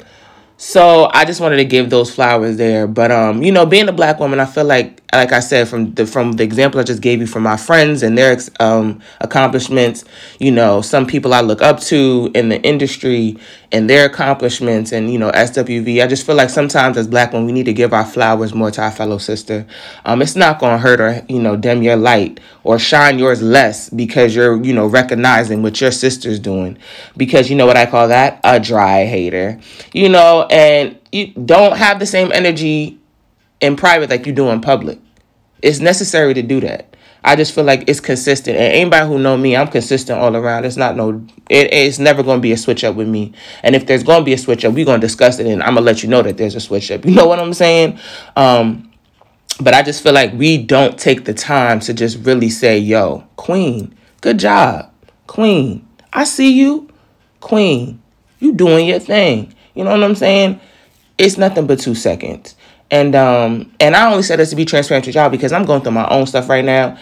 so 0.61 1.09
I 1.11 1.25
just 1.25 1.41
wanted 1.41 1.55
to 1.55 1.65
give 1.65 1.89
those 1.89 2.13
flowers 2.13 2.55
there. 2.57 2.85
But 2.85 3.09
um, 3.09 3.41
you 3.41 3.51
know, 3.51 3.65
being 3.65 3.89
a 3.89 3.91
black 3.91 4.19
woman, 4.19 4.39
I 4.39 4.45
feel 4.45 4.63
like, 4.63 5.00
like 5.13 5.33
I 5.33 5.41
said, 5.41 5.67
from 5.67 5.93
the 5.93 6.05
from 6.05 6.33
the 6.33 6.43
example 6.43 6.79
I 6.79 6.83
just 6.83 7.01
gave 7.01 7.19
you 7.19 7.27
from 7.27 7.43
my 7.43 7.57
friends 7.57 8.01
and 8.01 8.17
their 8.17 8.37
um 8.59 9.01
accomplishments, 9.19 10.05
you 10.39 10.51
know, 10.51 10.81
some 10.81 11.05
people 11.05 11.33
I 11.33 11.41
look 11.41 11.61
up 11.61 11.79
to 11.81 12.31
in 12.33 12.49
the 12.49 12.61
industry 12.61 13.37
and 13.73 13.89
their 13.89 14.05
accomplishments, 14.05 14.91
and 14.91 15.11
you 15.11 15.19
know, 15.19 15.31
SWV. 15.31 16.03
I 16.03 16.07
just 16.07 16.25
feel 16.25 16.35
like 16.35 16.49
sometimes 16.49 16.97
as 16.97 17.07
black 17.07 17.33
women, 17.33 17.45
we 17.45 17.51
need 17.51 17.65
to 17.65 17.73
give 17.73 17.93
our 17.93 18.05
flowers 18.05 18.53
more 18.53 18.71
to 18.71 18.81
our 18.81 18.91
fellow 18.91 19.17
sister. 19.17 19.65
Um, 20.05 20.21
it's 20.21 20.35
not 20.35 20.59
gonna 20.59 20.77
hurt 20.77 21.01
or 21.01 21.25
you 21.27 21.41
know 21.41 21.57
dim 21.57 21.83
your 21.83 21.97
light 21.97 22.39
or 22.63 22.79
shine 22.79 23.19
yours 23.19 23.41
less 23.41 23.89
because 23.89 24.33
you're 24.33 24.63
you 24.63 24.73
know 24.73 24.87
recognizing 24.87 25.61
what 25.61 25.81
your 25.81 25.91
sister's 25.91 26.39
doing, 26.39 26.77
because 27.17 27.49
you 27.49 27.57
know 27.57 27.65
what 27.65 27.77
I 27.77 27.85
call 27.85 28.07
that 28.07 28.39
a 28.45 28.59
dry 28.59 29.05
hater, 29.05 29.59
you 29.93 30.07
know 30.07 30.47
and 30.49 30.97
you 31.11 31.27
don't 31.33 31.77
have 31.77 31.99
the 31.99 32.05
same 32.05 32.31
energy 32.31 33.00
in 33.61 33.75
private 33.75 34.09
like 34.09 34.25
you 34.25 34.33
do 34.33 34.49
in 34.49 34.59
public. 34.59 34.99
It's 35.61 35.79
necessary 35.79 36.33
to 36.33 36.41
do 36.41 36.59
that. 36.61 36.95
I 37.23 37.35
just 37.35 37.53
feel 37.53 37.63
like 37.63 37.83
it's 37.87 37.99
consistent. 37.99 38.57
And 38.57 38.73
anybody 38.73 39.07
who 39.07 39.19
know 39.19 39.37
me, 39.37 39.55
I'm 39.55 39.67
consistent 39.67 40.19
all 40.19 40.35
around. 40.35 40.65
It's 40.65 40.75
not 40.75 40.95
no 40.95 41.23
it, 41.49 41.71
it's 41.71 41.99
never 41.99 42.23
gonna 42.23 42.41
be 42.41 42.51
a 42.51 42.57
switch 42.57 42.83
up 42.83 42.95
with 42.95 43.07
me. 43.07 43.33
And 43.61 43.75
if 43.75 43.85
there's 43.85 44.03
gonna 44.03 44.25
be 44.25 44.33
a 44.33 44.37
switch 44.37 44.65
up, 44.65 44.73
we're 44.73 44.85
gonna 44.85 44.99
discuss 44.99 45.37
it 45.37 45.45
and 45.45 45.61
I'm 45.61 45.75
gonna 45.75 45.85
let 45.85 46.01
you 46.01 46.09
know 46.09 46.23
that 46.23 46.37
there's 46.37 46.55
a 46.55 46.59
switch 46.59 46.89
up. 46.91 47.05
You 47.11 47.15
know 47.15 47.27
what 47.27 47.39
I'm 47.39 47.53
saying? 47.53 47.99
Um, 48.35 48.91
but 49.59 49.73
I 49.75 49.83
just 49.83 50.01
feel 50.01 50.13
like 50.13 50.33
we 50.33 50.57
don't 50.57 50.97
take 50.97 51.25
the 51.25 51.33
time 51.33 51.79
to 51.81 51.93
just 51.93 52.25
really 52.25 52.49
say, 52.49 52.79
yo, 52.79 53.25
Queen, 53.35 53.93
good 54.21 54.39
job. 54.39 54.91
Queen, 55.27 55.85
I 56.11 56.23
see 56.23 56.53
you. 56.53 56.89
Queen, 57.41 58.01
you 58.39 58.53
doing 58.53 58.87
your 58.87 58.99
thing. 58.99 59.53
You 59.75 59.83
know 59.83 59.91
what 59.91 60.03
I'm 60.03 60.15
saying? 60.15 60.59
It's 61.17 61.37
nothing 61.37 61.67
but 61.67 61.79
two 61.79 61.93
seconds. 61.95 62.55
And 62.91 63.15
um 63.15 63.71
and 63.79 63.95
I 63.95 64.12
only 64.12 64.24
said 64.24 64.39
this 64.39 64.51
to 64.51 64.55
be 64.55 64.65
transparent 64.65 65.05
with 65.05 65.15
y'all 65.15 65.29
because 65.29 65.51
I'm 65.53 65.65
going 65.65 65.81
through 65.81 65.93
my 65.93 66.07
own 66.10 66.27
stuff 66.27 66.50
right 66.50 66.65
now. 66.65 66.98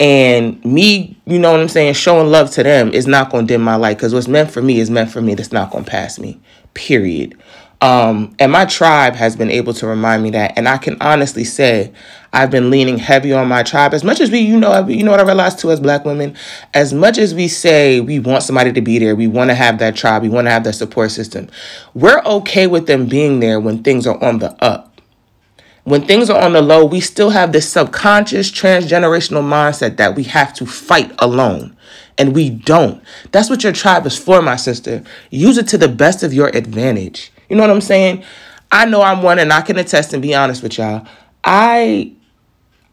And 0.00 0.64
me, 0.64 1.16
you 1.24 1.38
know 1.38 1.52
what 1.52 1.60
I'm 1.60 1.68
saying, 1.68 1.94
showing 1.94 2.28
love 2.30 2.50
to 2.52 2.64
them 2.64 2.92
is 2.92 3.06
not 3.06 3.30
gonna 3.30 3.46
dim 3.46 3.62
my 3.62 3.76
light 3.76 3.96
because 3.96 4.12
what's 4.12 4.26
meant 4.26 4.50
for 4.50 4.62
me 4.62 4.80
is 4.80 4.90
meant 4.90 5.10
for 5.10 5.20
me. 5.20 5.34
That's 5.34 5.52
not 5.52 5.70
gonna 5.70 5.84
pass 5.84 6.18
me. 6.18 6.40
Period. 6.72 7.36
Um, 7.80 8.34
and 8.38 8.50
my 8.50 8.64
tribe 8.64 9.14
has 9.14 9.36
been 9.36 9.50
able 9.50 9.74
to 9.74 9.86
remind 9.86 10.22
me 10.22 10.30
that. 10.30 10.54
And 10.56 10.66
I 10.66 10.78
can 10.78 10.96
honestly 11.02 11.44
say 11.44 11.92
I've 12.32 12.50
been 12.50 12.70
leaning 12.70 12.96
heavy 12.96 13.34
on 13.34 13.46
my 13.46 13.62
tribe. 13.62 13.92
As 13.92 14.02
much 14.02 14.20
as 14.20 14.30
we, 14.30 14.38
you 14.38 14.58
know, 14.58 14.88
you 14.88 15.04
know 15.04 15.10
what 15.10 15.20
I 15.20 15.24
realized 15.24 15.58
too 15.58 15.70
as 15.70 15.80
black 15.80 16.06
women, 16.06 16.34
as 16.72 16.94
much 16.94 17.18
as 17.18 17.34
we 17.34 17.46
say 17.46 18.00
we 18.00 18.18
want 18.18 18.42
somebody 18.42 18.72
to 18.72 18.80
be 18.80 18.98
there, 18.98 19.14
we 19.14 19.26
want 19.26 19.50
to 19.50 19.54
have 19.54 19.78
that 19.80 19.96
tribe, 19.96 20.22
we 20.22 20.30
want 20.30 20.46
to 20.46 20.50
have 20.50 20.64
that 20.64 20.72
support 20.72 21.10
system. 21.10 21.48
We're 21.92 22.22
okay 22.24 22.66
with 22.66 22.86
them 22.86 23.06
being 23.06 23.40
there 23.40 23.60
when 23.60 23.82
things 23.82 24.06
are 24.06 24.22
on 24.24 24.38
the 24.38 24.52
up. 24.64 24.93
When 25.84 26.06
things 26.06 26.30
are 26.30 26.40
on 26.40 26.54
the 26.54 26.62
low, 26.62 26.84
we 26.86 27.00
still 27.00 27.30
have 27.30 27.52
this 27.52 27.68
subconscious 27.68 28.50
transgenerational 28.50 29.42
mindset 29.42 29.98
that 29.98 30.14
we 30.14 30.24
have 30.24 30.54
to 30.54 30.66
fight 30.66 31.12
alone. 31.18 31.76
And 32.16 32.34
we 32.34 32.48
don't. 32.48 33.02
That's 33.32 33.50
what 33.50 33.62
your 33.62 33.72
tribe 33.72 34.06
is 34.06 34.16
for, 34.16 34.40
my 34.40 34.56
sister. 34.56 35.02
Use 35.30 35.58
it 35.58 35.68
to 35.68 35.78
the 35.78 35.88
best 35.88 36.22
of 36.22 36.32
your 36.32 36.48
advantage. 36.48 37.32
You 37.50 37.56
know 37.56 37.62
what 37.62 37.70
I'm 37.70 37.82
saying? 37.82 38.24
I 38.72 38.86
know 38.86 39.02
I'm 39.02 39.22
one 39.22 39.38
and 39.38 39.52
I 39.52 39.60
can 39.60 39.78
attest 39.78 40.14
and 40.14 40.22
be 40.22 40.34
honest 40.34 40.62
with 40.62 40.78
y'all. 40.78 41.06
I 41.42 42.12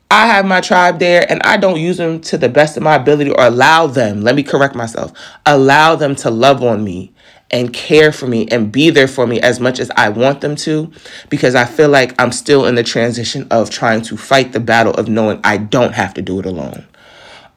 I 0.10 0.25
have 0.25 0.45
my 0.45 0.60
tribe 0.60 1.00
there 1.00 1.25
and 1.31 1.41
I 1.43 1.55
don't 1.55 1.79
use 1.79 1.95
them 1.95 2.19
to 2.21 2.38
the 2.38 2.50
best 2.50 2.75
of 2.75 2.83
my 2.83 2.95
ability 2.95 3.31
or 3.31 3.45
allow 3.45 3.88
them, 3.88 4.21
let 4.21 4.36
me 4.36 4.43
correct 4.43 4.75
myself, 4.75 5.13
allow 5.45 5.95
them 5.95 6.15
to 6.17 6.29
love 6.29 6.62
on 6.62 6.83
me 6.83 7.13
and 7.51 7.74
care 7.74 8.12
for 8.12 8.27
me 8.27 8.48
and 8.48 8.72
be 8.72 8.89
there 8.89 9.08
for 9.08 9.27
me 9.27 9.39
as 9.41 9.60
much 9.60 9.79
as 9.79 9.91
I 9.96 10.10
want 10.10 10.41
them 10.41 10.55
to 10.58 10.91
because 11.29 11.55
I 11.55 11.65
feel 11.65 11.89
like 11.89 12.20
I'm 12.20 12.31
still 12.31 12.65
in 12.65 12.75
the 12.75 12.84
transition 12.84 13.48
of 13.51 13.70
trying 13.70 14.01
to 14.03 14.17
fight 14.17 14.53
the 14.53 14.60
battle 14.60 14.93
of 14.93 15.08
knowing 15.08 15.39
I 15.43 15.58
don't 15.58 15.93
have 15.93 16.13
to 16.15 16.22
do 16.22 16.39
it 16.39 16.46
alone. 16.46 16.86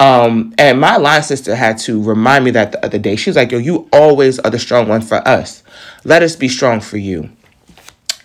Um, 0.00 0.54
and 0.58 0.80
my 0.80 0.96
line 0.96 1.22
sister 1.22 1.54
had 1.54 1.78
to 1.78 2.02
remind 2.02 2.44
me 2.44 2.50
that 2.52 2.72
the 2.72 2.84
other 2.84 2.98
day. 2.98 3.16
She 3.16 3.30
was 3.30 3.36
like, 3.36 3.52
Yo, 3.52 3.58
you 3.58 3.88
always 3.92 4.38
are 4.40 4.50
the 4.50 4.58
strong 4.58 4.88
one 4.88 5.00
for 5.00 5.26
us. 5.26 5.62
Let 6.04 6.22
us 6.22 6.36
be 6.36 6.48
strong 6.48 6.80
for 6.80 6.96
you. 6.96 7.30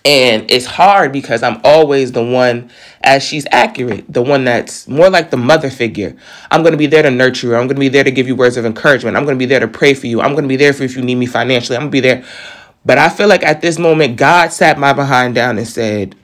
And 0.06 0.50
it's 0.50 0.66
hard 0.66 1.12
because 1.12 1.44
I'm 1.44 1.60
always 1.64 2.14
the 2.14 2.24
one, 2.24 2.72
as 3.02 3.22
she's 3.22 3.46
accurate, 3.52 4.06
the 4.12 4.22
one 4.22 4.46
that's 4.46 4.88
more 4.88 5.10
like 5.10 5.30
the 5.30 5.38
mother 5.38 5.70
figure. 5.70 6.16
I'm 6.52 6.62
going 6.62 6.72
to 6.72 6.78
be 6.78 6.88
there 6.88 7.04
to 7.04 7.12
nurture 7.12 7.48
you. 7.48 7.56
I'm 7.56 7.68
going 7.68 7.76
to 7.76 7.82
be 7.82 7.90
there 7.90 8.06
to 8.06 8.12
give 8.12 8.26
you 8.28 8.36
words 8.36 8.56
of 8.56 8.66
encouragement. 8.66 9.18
I'm 9.18 9.26
going 9.26 9.36
to 9.36 9.40
be 9.40 9.46
there 9.46 9.60
to 9.60 9.68
pray 9.68 9.94
for 9.94 10.08
you. 10.08 10.22
I'm 10.22 10.32
going 10.32 10.44
to 10.44 10.50
be 10.50 10.56
there 10.56 10.72
for 10.72 10.84
if 10.84 10.96
you 10.96 11.02
need 11.02 11.16
me 11.16 11.26
financially. 11.26 11.76
I'm 11.76 11.84
going 11.84 11.92
to 11.92 11.96
be 11.96 12.00
there. 12.00 12.24
But 12.86 12.98
I 12.98 13.10
feel 13.10 13.28
like 13.28 13.44
at 13.44 13.62
this 13.62 13.78
moment, 13.78 14.16
God 14.16 14.54
sat 14.54 14.80
my 14.80 14.94
behind 14.94 15.36
down 15.36 15.58
and 15.58 15.68
said, 15.68 16.16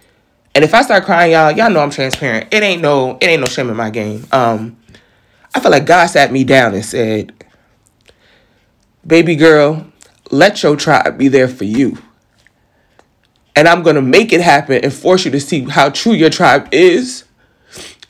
and 0.56 0.64
if 0.64 0.74
I 0.74 0.82
start 0.82 1.04
crying, 1.04 1.34
y'all, 1.34 1.52
y'all 1.52 1.70
know 1.70 1.82
I'm 1.82 1.90
transparent. 1.90 2.54
It 2.54 2.64
ain't 2.64 2.82
no, 2.82 3.18
it 3.20 3.26
ain't 3.26 3.42
no 3.42 3.48
shame 3.48 3.70
in 3.70 3.76
my 3.76 3.90
game. 3.90 4.26
Um, 4.32 4.78
I 5.54 5.60
feel 5.60 5.72
like 5.72 5.86
God 5.86 6.08
sat 6.08 6.32
me 6.32 6.46
down 6.46 6.74
and 6.74 6.86
said, 6.86 7.34
baby 9.06 9.36
girl, 9.36 9.86
let 10.32 10.64
your 10.64 10.78
tribe 10.78 11.18
be 11.18 11.28
there 11.28 11.50
for 11.50 11.66
you 11.66 11.98
and 13.56 13.68
I'm 13.68 13.84
gonna 13.84 14.02
make 14.02 14.34
it 14.34 14.42
happen 14.42 14.84
and 14.84 14.94
force 14.94 15.26
you 15.26 15.32
to 15.32 15.40
see 15.40 15.62
how 15.64 15.90
true 15.90 16.14
your 16.14 16.30
tribe 16.30 16.68
is. 16.72 17.24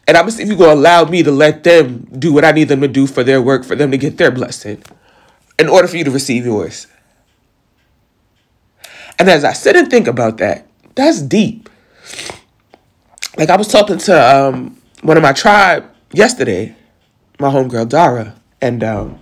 And 0.08 0.18
I'm 0.18 0.24
gonna 0.24 0.32
see 0.32 0.44
if 0.44 0.50
you're 0.50 0.58
gonna 0.58 0.74
allow 0.74 1.06
me 1.06 1.24
to 1.24 1.32
let 1.32 1.64
them 1.64 2.08
do 2.18 2.34
what 2.34 2.46
I 2.46 2.52
need 2.52 2.68
them 2.68 2.82
to 2.82 2.88
do 2.88 3.08
for 3.08 3.24
their 3.24 3.42
work, 3.42 3.64
for 3.64 3.76
them 3.76 3.92
to 3.92 3.98
get 3.98 4.18
their 4.18 4.32
blessing, 4.32 4.84
in 5.60 5.70
order 5.70 5.88
for 5.88 5.98
you 5.98 6.04
to 6.04 6.12
receive 6.12 6.46
yours. 6.46 6.88
And 9.18 9.30
as 9.30 9.44
I 9.44 9.54
sit 9.54 9.76
and 9.76 9.90
think 9.90 10.08
about 10.08 10.38
that, 10.38 10.68
that's 10.96 11.22
deep. 11.22 11.70
Like 13.38 13.50
I 13.50 13.56
was 13.56 13.68
talking 13.68 13.98
to 14.00 14.38
um, 14.38 14.82
one 15.02 15.18
of 15.18 15.24
my 15.24 15.34
tribe 15.34 15.86
yesterday, 16.12 16.76
my 17.40 17.50
homegirl 17.50 17.90
Dara, 17.90 18.36
and 18.62 18.84
um, 18.84 19.20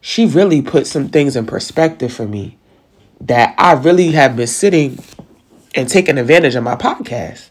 she 0.00 0.26
really 0.26 0.62
put 0.62 0.86
some 0.86 1.08
things 1.08 1.36
in 1.36 1.46
perspective 1.46 2.12
for 2.12 2.26
me 2.26 2.58
that 3.24 3.54
I 3.58 3.72
really 3.72 4.12
have 4.12 4.36
been 4.36 4.46
sitting 4.46 4.98
and 5.74 5.88
taking 5.88 6.18
advantage 6.18 6.54
of 6.54 6.62
my 6.62 6.76
podcast. 6.76 7.50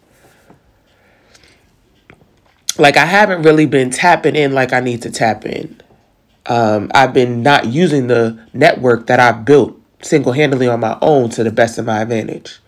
Like 2.77 2.97
I 2.97 3.05
haven't 3.05 3.43
really 3.43 3.65
been 3.65 3.89
tapping 3.89 4.35
in 4.35 4.53
like 4.53 4.73
I 4.73 4.79
need 4.79 5.01
to 5.03 5.11
tap 5.11 5.45
in. 5.45 5.81
Um, 6.45 6.91
I've 6.93 7.13
been 7.13 7.43
not 7.43 7.67
using 7.67 8.07
the 8.07 8.39
network 8.53 9.07
that 9.07 9.19
I've 9.19 9.45
built 9.45 9.79
single 10.01 10.33
handedly 10.33 10.67
on 10.67 10.79
my 10.79 10.97
own 11.01 11.29
to 11.31 11.43
the 11.43 11.51
best 11.51 11.77
of 11.77 11.85
my 11.85 12.01
advantage. 12.01 12.59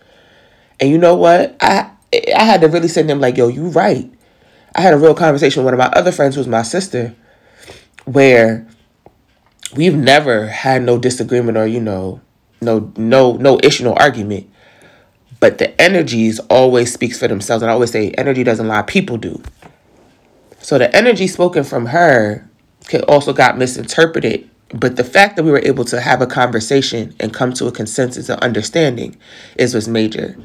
And 0.80 0.90
you 0.90 0.98
know 0.98 1.14
what? 1.14 1.56
I 1.60 1.90
I 2.12 2.44
had 2.44 2.60
to 2.62 2.68
really 2.68 2.88
to 2.88 3.02
them 3.02 3.20
like, 3.20 3.36
yo, 3.36 3.48
you 3.48 3.68
right. 3.68 4.10
I 4.74 4.80
had 4.80 4.94
a 4.94 4.98
real 4.98 5.14
conversation 5.14 5.62
with 5.64 5.72
one 5.72 5.74
of 5.74 5.78
my 5.78 5.98
other 5.98 6.12
friends 6.12 6.36
who's 6.36 6.46
my 6.46 6.62
sister, 6.62 7.14
where 8.04 8.66
we've 9.74 9.96
never 9.96 10.46
had 10.46 10.82
no 10.82 10.98
disagreement 10.98 11.58
or, 11.58 11.66
you 11.66 11.80
know, 11.80 12.20
no 12.60 12.92
no 12.96 13.34
no 13.34 13.58
issue, 13.62 13.84
no 13.84 13.94
argument. 13.94 14.50
But 15.40 15.58
the 15.58 15.78
energies 15.80 16.38
always 16.50 16.92
speaks 16.92 17.18
for 17.18 17.28
themselves. 17.28 17.62
And 17.62 17.70
I 17.70 17.74
always 17.74 17.90
say 17.90 18.10
energy 18.12 18.42
doesn't 18.42 18.66
lie, 18.66 18.82
people 18.82 19.16
do. 19.16 19.42
So 20.60 20.78
the 20.78 20.94
energy 20.96 21.26
spoken 21.26 21.62
from 21.62 21.86
her 21.86 22.48
could 22.86 23.02
also 23.02 23.32
got 23.32 23.58
misinterpreted. 23.58 24.48
But 24.74 24.96
the 24.96 25.04
fact 25.04 25.36
that 25.36 25.44
we 25.44 25.50
were 25.50 25.62
able 25.62 25.84
to 25.86 26.00
have 26.00 26.20
a 26.20 26.26
conversation 26.26 27.14
and 27.20 27.32
come 27.32 27.52
to 27.54 27.66
a 27.66 27.72
consensus 27.72 28.28
of 28.28 28.38
understanding 28.40 29.16
is 29.56 29.74
what's 29.74 29.86
major. 29.86 30.36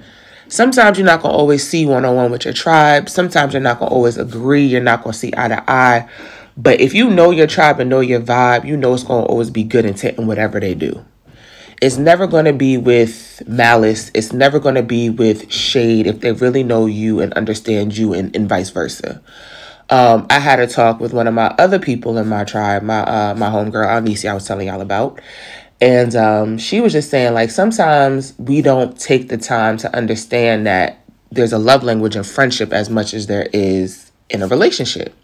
Sometimes 0.48 0.98
you're 0.98 1.08
not 1.08 1.22
gonna 1.22 1.34
always 1.34 1.68
see 1.68 1.86
one 1.86 2.06
on 2.06 2.16
one 2.16 2.32
with 2.32 2.46
your 2.46 2.54
tribe. 2.54 3.10
Sometimes 3.10 3.54
you're 3.54 3.62
not 3.62 3.80
gonna 3.80 3.92
always 3.92 4.18
agree. 4.18 4.66
You're 4.66 4.82
not 4.82 5.04
gonna 5.04 5.14
see 5.14 5.34
eye 5.36 5.48
to 5.48 5.72
eye. 5.72 6.08
But 6.58 6.82
if 6.82 6.94
you 6.94 7.10
know 7.10 7.32
your 7.32 7.48
tribe 7.48 7.80
and 7.80 7.90
know 7.90 8.02
your 8.02 8.20
vibe, 8.20 8.66
you 8.66 8.76
know 8.76 8.94
it's 8.94 9.04
gonna 9.04 9.26
always 9.26 9.50
be 9.50 9.64
good 9.64 9.86
intent 9.86 10.20
in 10.20 10.28
whatever 10.28 10.60
they 10.60 10.76
do 10.76 11.04
it's 11.82 11.98
never 11.98 12.28
going 12.28 12.46
to 12.46 12.54
be 12.54 12.78
with 12.78 13.42
malice. 13.48 14.12
It's 14.14 14.32
never 14.32 14.60
going 14.60 14.76
to 14.76 14.84
be 14.84 15.10
with 15.10 15.52
shade 15.52 16.06
if 16.06 16.20
they 16.22 16.32
really 16.32 16.64
know 16.64 16.86
you 16.86 17.20
and 17.20 17.34
understand 17.34 17.98
you 17.98 18.14
and, 18.14 18.34
and 18.36 18.48
vice 18.48 18.70
versa. 18.70 19.22
Um, 19.90 20.28
I 20.30 20.40
had 20.40 20.60
a 20.60 20.68
talk 20.68 21.00
with 21.00 21.12
one 21.12 21.28
of 21.28 21.34
my 21.34 21.48
other 21.58 21.80
people 21.80 22.18
in 22.18 22.28
my 22.28 22.46
tribe, 22.46 22.84
my 22.84 23.00
uh, 23.00 23.36
my 23.36 23.50
homegirl, 23.50 23.88
Anisi, 23.88 24.30
I 24.30 24.34
was 24.34 24.48
telling 24.48 24.68
y'all 24.68 24.80
about. 24.80 25.20
And 25.82 26.16
um, 26.16 26.58
she 26.60 26.80
was 26.80 26.94
just 26.94 27.10
saying, 27.10 27.34
like, 27.34 27.50
sometimes 27.50 28.36
we 28.38 28.62
don't 28.62 28.98
take 28.98 29.30
the 29.30 29.38
time 29.38 29.78
to 29.78 29.94
understand 29.96 30.68
that 30.68 31.04
there's 31.32 31.52
a 31.52 31.58
love 31.58 31.84
language 31.84 32.16
in 32.16 32.24
friendship 32.24 32.72
as 32.72 32.90
much 32.90 33.16
as 33.16 33.26
there 33.26 33.50
is 33.52 34.12
in 34.30 34.44
a 34.44 34.48
relationship. 34.48 35.16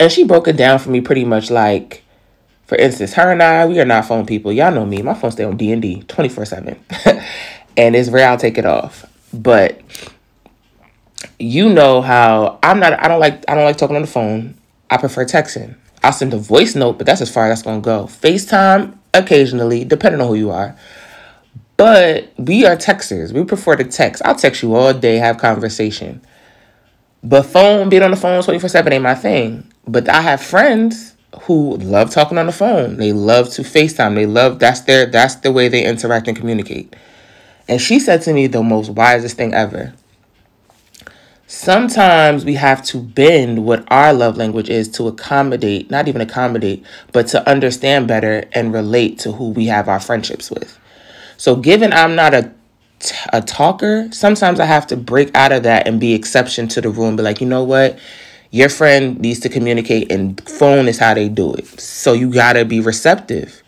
And 0.00 0.10
she 0.10 0.24
broke 0.24 0.48
it 0.48 0.56
down 0.56 0.80
for 0.80 0.90
me 0.90 1.00
pretty 1.00 1.24
much 1.24 1.50
like, 1.50 2.02
for 2.70 2.76
instance, 2.76 3.14
her 3.14 3.32
and 3.32 3.42
I, 3.42 3.66
we 3.66 3.80
are 3.80 3.84
not 3.84 4.04
phone 4.04 4.24
people. 4.24 4.52
Y'all 4.52 4.70
know 4.72 4.86
me. 4.86 5.02
My 5.02 5.14
phone 5.14 5.32
stay 5.32 5.42
on 5.42 5.56
D 5.56 5.72
and 5.72 5.82
D 5.82 6.04
24-7. 6.06 6.78
and 7.76 7.96
it's 7.96 8.10
rare 8.10 8.28
I'll 8.28 8.38
take 8.38 8.58
it 8.58 8.64
off. 8.64 9.04
But 9.32 9.80
you 11.40 11.68
know 11.68 12.00
how 12.00 12.60
I'm 12.62 12.78
not 12.78 12.92
I 13.02 13.08
don't 13.08 13.18
like 13.18 13.42
I 13.48 13.56
don't 13.56 13.64
like 13.64 13.76
talking 13.76 13.96
on 13.96 14.02
the 14.02 14.08
phone. 14.08 14.54
I 14.88 14.98
prefer 14.98 15.24
texting. 15.24 15.74
I'll 16.04 16.12
send 16.12 16.32
a 16.32 16.38
voice 16.38 16.76
note, 16.76 16.96
but 16.96 17.08
that's 17.08 17.20
as 17.20 17.28
far 17.28 17.46
as 17.50 17.58
that's 17.58 17.62
gonna 17.62 17.80
go. 17.80 18.04
FaceTime 18.04 18.96
occasionally, 19.14 19.82
depending 19.84 20.20
on 20.20 20.28
who 20.28 20.36
you 20.36 20.52
are. 20.52 20.76
But 21.76 22.32
we 22.36 22.64
are 22.66 22.76
texters. 22.76 23.32
We 23.32 23.42
prefer 23.42 23.74
to 23.74 23.84
text. 23.84 24.22
I'll 24.24 24.36
text 24.36 24.62
you 24.62 24.76
all 24.76 24.94
day, 24.94 25.16
have 25.16 25.38
conversation. 25.38 26.24
But 27.24 27.46
phone, 27.46 27.88
being 27.88 28.04
on 28.04 28.12
the 28.12 28.16
phone 28.16 28.44
24 28.44 28.68
7 28.68 28.92
ain't 28.92 29.02
my 29.02 29.16
thing. 29.16 29.68
But 29.88 30.08
I 30.08 30.20
have 30.20 30.40
friends 30.40 31.16
who 31.42 31.76
love 31.76 32.10
talking 32.10 32.38
on 32.38 32.46
the 32.46 32.52
phone. 32.52 32.96
They 32.96 33.12
love 33.12 33.50
to 33.50 33.62
FaceTime. 33.62 34.14
They 34.14 34.26
love 34.26 34.58
that's 34.58 34.80
their 34.80 35.06
that's 35.06 35.36
the 35.36 35.52
way 35.52 35.68
they 35.68 35.84
interact 35.84 36.28
and 36.28 36.36
communicate. 36.36 36.94
And 37.68 37.80
she 37.80 38.00
said 38.00 38.22
to 38.22 38.32
me 38.32 38.46
the 38.46 38.62
most 38.62 38.90
wisest 38.90 39.36
thing 39.36 39.54
ever. 39.54 39.94
Sometimes 41.46 42.44
we 42.44 42.54
have 42.54 42.82
to 42.84 42.98
bend 42.98 43.64
what 43.64 43.84
our 43.90 44.12
love 44.12 44.36
language 44.36 44.70
is 44.70 44.88
to 44.90 45.08
accommodate, 45.08 45.90
not 45.90 46.06
even 46.06 46.20
accommodate, 46.20 46.84
but 47.12 47.26
to 47.28 47.48
understand 47.48 48.06
better 48.06 48.44
and 48.52 48.72
relate 48.72 49.18
to 49.20 49.32
who 49.32 49.50
we 49.50 49.66
have 49.66 49.88
our 49.88 49.98
friendships 49.98 50.48
with. 50.48 50.78
So, 51.36 51.56
given 51.56 51.92
I'm 51.92 52.14
not 52.14 52.34
a 52.34 52.52
a 53.32 53.40
talker, 53.40 54.08
sometimes 54.12 54.60
I 54.60 54.66
have 54.66 54.86
to 54.88 54.96
break 54.96 55.34
out 55.34 55.52
of 55.52 55.62
that 55.62 55.86
and 55.86 55.98
be 55.98 56.12
exception 56.12 56.68
to 56.68 56.80
the 56.80 56.90
rule 56.90 57.08
and 57.08 57.16
be 57.16 57.22
like, 57.22 57.40
you 57.40 57.46
know 57.46 57.64
what? 57.64 57.98
Your 58.50 58.68
friend 58.68 59.20
needs 59.20 59.38
to 59.40 59.48
communicate 59.48 60.10
and 60.10 60.40
phone 60.48 60.88
is 60.88 60.98
how 60.98 61.14
they 61.14 61.28
do 61.28 61.54
it. 61.54 61.80
So 61.80 62.12
you 62.12 62.32
gotta 62.32 62.64
be 62.64 62.80
receptive. 62.80 63.62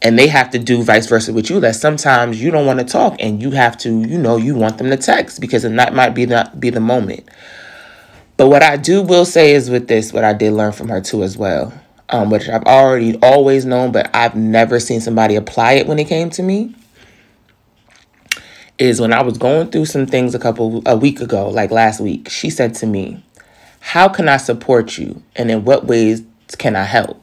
And 0.00 0.18
they 0.18 0.28
have 0.28 0.50
to 0.50 0.58
do 0.58 0.82
vice 0.82 1.06
versa 1.06 1.32
with 1.32 1.48
you. 1.48 1.60
That 1.60 1.76
sometimes 1.76 2.42
you 2.42 2.50
don't 2.50 2.66
want 2.66 2.78
to 2.78 2.84
talk 2.84 3.16
and 3.20 3.40
you 3.40 3.52
have 3.52 3.76
to, 3.78 3.88
you 3.88 4.18
know, 4.18 4.36
you 4.36 4.54
want 4.54 4.78
them 4.78 4.90
to 4.90 4.96
text 4.96 5.40
because 5.40 5.62
that 5.62 5.94
might 5.94 6.10
be 6.10 6.24
the 6.26 6.50
be 6.58 6.70
the 6.70 6.80
moment. 6.80 7.28
But 8.36 8.48
what 8.48 8.62
I 8.62 8.76
do 8.76 9.02
will 9.02 9.24
say 9.24 9.54
is 9.54 9.70
with 9.70 9.88
this, 9.88 10.12
what 10.12 10.24
I 10.24 10.32
did 10.32 10.52
learn 10.52 10.72
from 10.72 10.88
her 10.88 11.00
too 11.00 11.22
as 11.22 11.38
well. 11.38 11.72
Um, 12.10 12.28
which 12.28 12.48
I've 12.48 12.64
already 12.64 13.18
always 13.22 13.64
known, 13.64 13.92
but 13.92 14.14
I've 14.14 14.36
never 14.36 14.78
seen 14.78 15.00
somebody 15.00 15.36
apply 15.36 15.74
it 15.74 15.86
when 15.86 15.98
it 15.98 16.04
came 16.04 16.28
to 16.30 16.42
me 16.42 16.74
is 18.78 19.00
when 19.00 19.12
I 19.12 19.22
was 19.22 19.38
going 19.38 19.70
through 19.70 19.86
some 19.86 20.06
things 20.06 20.34
a 20.34 20.38
couple 20.38 20.82
a 20.86 20.96
week 20.96 21.20
ago, 21.20 21.48
like 21.48 21.70
last 21.70 22.00
week, 22.00 22.28
she 22.28 22.50
said 22.50 22.74
to 22.76 22.86
me, 22.86 23.22
"How 23.92 24.08
can 24.08 24.28
I 24.28 24.38
support 24.38 24.98
you 24.98 25.22
and 25.36 25.50
in 25.50 25.64
what 25.64 25.86
ways 25.86 26.22
can 26.58 26.74
I 26.74 26.84
help?" 26.84 27.20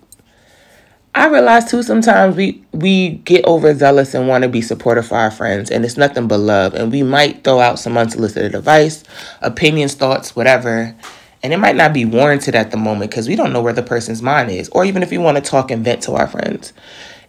I 1.13 1.27
realize 1.27 1.69
too 1.69 1.83
sometimes 1.83 2.35
we 2.35 2.63
we 2.71 3.09
get 3.25 3.45
overzealous 3.45 4.13
and 4.13 4.27
want 4.27 4.43
to 4.43 4.49
be 4.49 4.61
supportive 4.61 5.07
for 5.07 5.17
our 5.17 5.31
friends 5.31 5.69
and 5.69 5.83
it's 5.83 5.97
nothing 5.97 6.27
but 6.27 6.37
love 6.37 6.73
and 6.73 6.91
we 6.91 7.03
might 7.03 7.43
throw 7.43 7.59
out 7.59 7.79
some 7.79 7.97
unsolicited 7.97 8.55
advice, 8.55 9.03
opinions, 9.41 9.95
thoughts, 9.95 10.35
whatever. 10.35 10.95
And 11.43 11.53
it 11.53 11.57
might 11.57 11.75
not 11.75 11.91
be 11.91 12.05
warranted 12.05 12.53
at 12.53 12.69
the 12.69 12.77
moment 12.77 13.09
because 13.09 13.27
we 13.27 13.35
don't 13.35 13.51
know 13.51 13.63
where 13.63 13.73
the 13.73 13.81
person's 13.81 14.21
mind 14.21 14.51
is. 14.51 14.69
Or 14.69 14.85
even 14.85 15.01
if 15.01 15.09
we 15.09 15.17
want 15.17 15.37
to 15.37 15.41
talk 15.41 15.71
and 15.71 15.83
vent 15.83 16.03
to 16.03 16.13
our 16.13 16.27
friends 16.27 16.71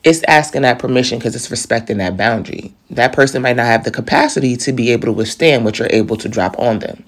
it's 0.04 0.22
asking 0.26 0.62
that 0.62 0.78
permission 0.78 1.18
because 1.18 1.36
it's 1.36 1.50
respecting 1.50 1.98
that 1.98 2.16
boundary. 2.16 2.74
That 2.90 3.12
person 3.12 3.42
might 3.42 3.56
not 3.56 3.66
have 3.66 3.84
the 3.84 3.90
capacity 3.90 4.56
to 4.58 4.72
be 4.72 4.90
able 4.90 5.06
to 5.06 5.12
withstand 5.12 5.64
what 5.64 5.78
you're 5.78 5.88
able 5.90 6.16
to 6.16 6.28
drop 6.28 6.59
on 6.59 6.80
them. 6.80 7.04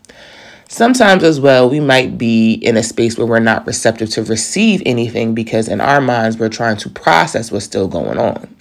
Sometimes, 0.68 1.22
as 1.22 1.40
well, 1.40 1.68
we 1.68 1.80
might 1.80 2.18
be 2.18 2.54
in 2.54 2.76
a 2.76 2.82
space 2.82 3.16
where 3.16 3.26
we're 3.26 3.38
not 3.38 3.66
receptive 3.66 4.10
to 4.10 4.24
receive 4.24 4.82
anything 4.86 5.34
because 5.34 5.68
in 5.68 5.80
our 5.80 6.00
minds 6.00 6.38
we're 6.38 6.48
trying 6.48 6.76
to 6.78 6.88
process 6.88 7.52
what's 7.52 7.64
still 7.64 7.86
going 7.86 8.18
on. 8.18 8.54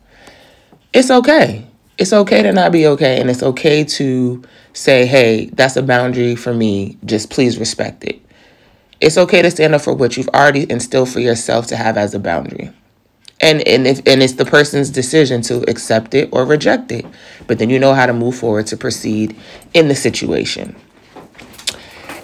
It's 0.93 1.09
okay. 1.09 1.65
It's 1.97 2.13
okay 2.13 2.43
to 2.43 2.51
not 2.51 2.71
be 2.71 2.87
okay, 2.87 3.19
and 3.21 3.29
it's 3.29 3.43
okay 3.43 3.83
to 3.83 4.43
say, 4.73 5.05
hey, 5.05 5.45
that's 5.53 5.75
a 5.75 5.83
boundary 5.83 6.35
for 6.35 6.53
me. 6.53 6.97
Just 7.05 7.29
please 7.29 7.57
respect 7.57 8.03
it. 8.03 8.21
It's 8.99 9.17
okay 9.17 9.41
to 9.41 9.51
stand 9.51 9.75
up 9.75 9.81
for 9.81 9.93
what 9.93 10.17
you've 10.17 10.29
already 10.29 10.69
instilled 10.69 11.09
for 11.09 11.19
yourself 11.19 11.67
to 11.67 11.75
have 11.75 11.97
as 11.97 12.13
a 12.13 12.19
boundary 12.19 12.71
and 13.43 13.67
and 13.67 13.85
if 13.85 13.99
and 14.07 14.23
it's 14.23 14.33
the 14.33 14.45
person's 14.45 14.89
decision 14.89 15.41
to 15.41 15.69
accept 15.69 16.13
it 16.13 16.29
or 16.31 16.45
reject 16.45 16.91
it 16.91 17.05
but 17.45 17.59
then 17.59 17.69
you 17.69 17.77
know 17.77 17.93
how 17.93 18.05
to 18.05 18.13
move 18.13 18.35
forward 18.35 18.65
to 18.65 18.77
proceed 18.77 19.35
in 19.73 19.89
the 19.89 19.95
situation 19.95 20.75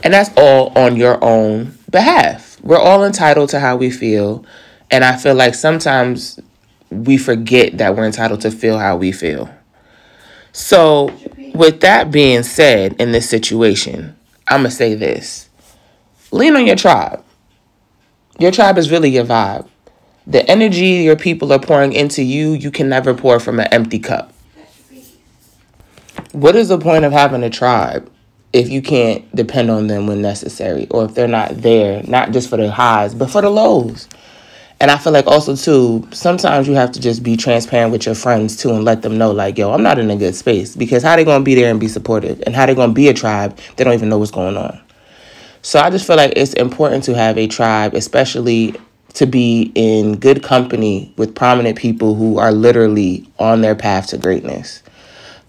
and 0.04 0.14
that's 0.14 0.30
all 0.38 0.78
on 0.78 0.96
your 0.96 1.24
own 1.24 1.78
behalf. 1.90 2.58
We're 2.62 2.80
all 2.80 3.04
entitled 3.04 3.50
to 3.50 3.60
how 3.60 3.78
we 3.78 3.90
feel. 3.92 4.46
And 4.92 5.04
i 5.04 5.16
feel 5.16 5.36
like 5.36 5.54
sometimes 5.54 6.40
we 6.90 7.18
forget 7.18 7.78
that 7.78 7.96
we're 7.96 8.06
entitled 8.06 8.42
to 8.42 8.52
feel 8.52 8.80
how 8.80 8.98
we 8.98 9.12
feel. 9.12 9.50
So 10.52 11.14
with 11.54 11.82
that 11.82 12.12
being 12.12 12.44
said 12.44 12.94
in 13.00 13.12
this 13.12 13.30
situation 13.30 14.16
i'm 14.48 14.62
gonna 14.62 14.72
say 14.72 14.96
this. 14.96 15.48
Lean 16.32 16.56
on 16.56 16.66
your 16.66 16.76
tribe. 16.76 17.24
Your 18.40 18.52
tribe 18.52 18.78
is 18.78 18.90
really 18.92 19.10
your 19.10 19.26
vibe. 19.26 19.68
The 20.26 20.48
energy 20.50 21.04
your 21.04 21.16
people 21.16 21.54
are 21.54 21.60
pouring 21.60 21.94
into 21.94 22.24
you, 22.24 22.54
you 22.54 22.72
can 22.72 22.90
never 22.90 23.14
pour 23.14 23.40
from 23.40 23.60
an 23.60 23.68
empty 23.72 24.00
cup. 24.00 24.34
What 26.32 26.56
is 26.56 26.70
the 26.70 26.78
point 26.78 27.06
of 27.06 27.12
having 27.12 27.44
a 27.44 27.50
tribe 27.50 28.10
if 28.54 28.70
you 28.70 28.82
can't 28.82 29.34
depend 29.36 29.70
on 29.70 29.88
them 29.88 30.08
when 30.08 30.22
necessary 30.22 30.88
or 30.90 31.06
if 31.06 31.14
they're 31.14 31.28
not 31.28 31.58
there, 31.58 32.02
not 32.04 32.32
just 32.32 32.50
for 32.50 32.58
the 32.58 32.72
highs, 32.72 33.14
but 33.14 33.30
for 33.30 33.42
the 33.42 33.50
lows? 33.50 34.08
And 34.82 34.90
I 34.90 34.98
feel 34.98 35.12
like 35.12 35.28
also 35.28 35.56
too, 35.56 36.08
sometimes 36.12 36.68
you 36.68 36.74
have 36.74 36.92
to 36.94 37.02
just 37.02 37.22
be 37.22 37.36
transparent 37.36 37.92
with 37.92 38.06
your 38.06 38.16
friends 38.16 38.56
too 38.56 38.70
and 38.70 38.86
let 38.86 39.02
them 39.02 39.18
know 39.18 39.32
like, 39.32 39.58
yo, 39.58 39.74
I'm 39.74 39.84
not 39.84 40.00
in 40.00 40.10
a 40.10 40.16
good 40.16 40.36
space 40.36 40.76
because 40.76 41.04
how 41.04 41.16
they 41.16 41.26
gonna 41.26 41.44
be 41.44 41.56
there 41.56 41.70
and 41.70 41.80
be 41.80 41.90
supportive 41.90 42.42
and 42.46 42.56
how 42.56 42.66
they 42.66 42.76
gonna 42.76 42.94
be 42.94 43.10
a 43.10 43.14
tribe, 43.14 43.58
they 43.76 43.84
don't 43.84 43.94
even 43.94 44.08
know 44.08 44.18
what's 44.18 44.32
going 44.32 44.56
on. 44.56 44.80
So 45.62 45.80
I 45.80 45.90
just 45.90 46.08
feel 46.08 46.16
like 46.16 46.34
it's 46.38 46.54
important 46.54 47.04
to 47.06 47.16
have 47.16 47.38
a 47.38 47.48
tribe, 47.48 47.94
especially 47.94 48.76
to 49.16 49.26
be 49.26 49.72
in 49.76 50.16
good 50.18 50.44
company 50.44 51.14
with 51.18 51.36
prominent 51.36 51.78
people 51.78 52.16
who 52.16 52.38
are 52.38 52.54
literally 52.54 53.28
on 53.38 53.60
their 53.60 53.76
path 53.76 54.08
to 54.08 54.18
greatness. 54.18 54.82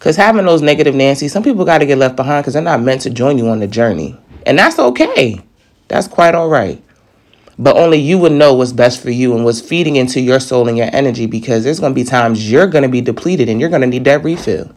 Because 0.01 0.17
having 0.17 0.47
those 0.47 0.63
negative 0.63 0.95
Nancy, 0.95 1.29
some 1.29 1.43
people 1.43 1.67
got 1.67 1.79
to 1.79 1.87
get 1.87 1.99
left 1.99 2.17
behind 2.17 2.43
because 2.43 2.55
they're 2.55 2.63
not 2.63 2.81
meant 2.81 3.03
to 3.03 3.11
join 3.11 3.37
you 3.37 3.49
on 3.49 3.61
the 3.61 3.67
journey. 3.67 4.19
And 4.47 4.59
that's 4.59 4.79
okay. 4.79 5.39
That's 5.89 6.09
quite 6.09 6.35
all 6.35 6.49
right. 6.49 6.83
But 7.59 7.77
only 7.77 7.99
you 7.99 8.17
would 8.17 8.33
know 8.33 8.55
what's 8.55 8.73
best 8.73 9.03
for 9.03 9.11
you 9.11 9.37
and 9.37 9.45
what's 9.45 9.61
feeding 9.61 9.97
into 9.97 10.19
your 10.19 10.41
soul 10.41 10.69
and 10.69 10.79
your 10.79 10.89
energy 10.91 11.27
because 11.27 11.65
there's 11.65 11.81
going 11.81 11.93
to 11.93 11.95
be 11.95 12.05
times 12.05 12.51
you're 12.51 12.67
going 12.67 12.81
to 12.81 12.89
be 12.89 13.03
depleted 13.03 13.51
and 13.51 13.61
you're 13.61 13.69
going 13.69 13.83
to 13.83 13.87
need 13.87 14.05
that 14.05 14.25
refill. 14.25 14.75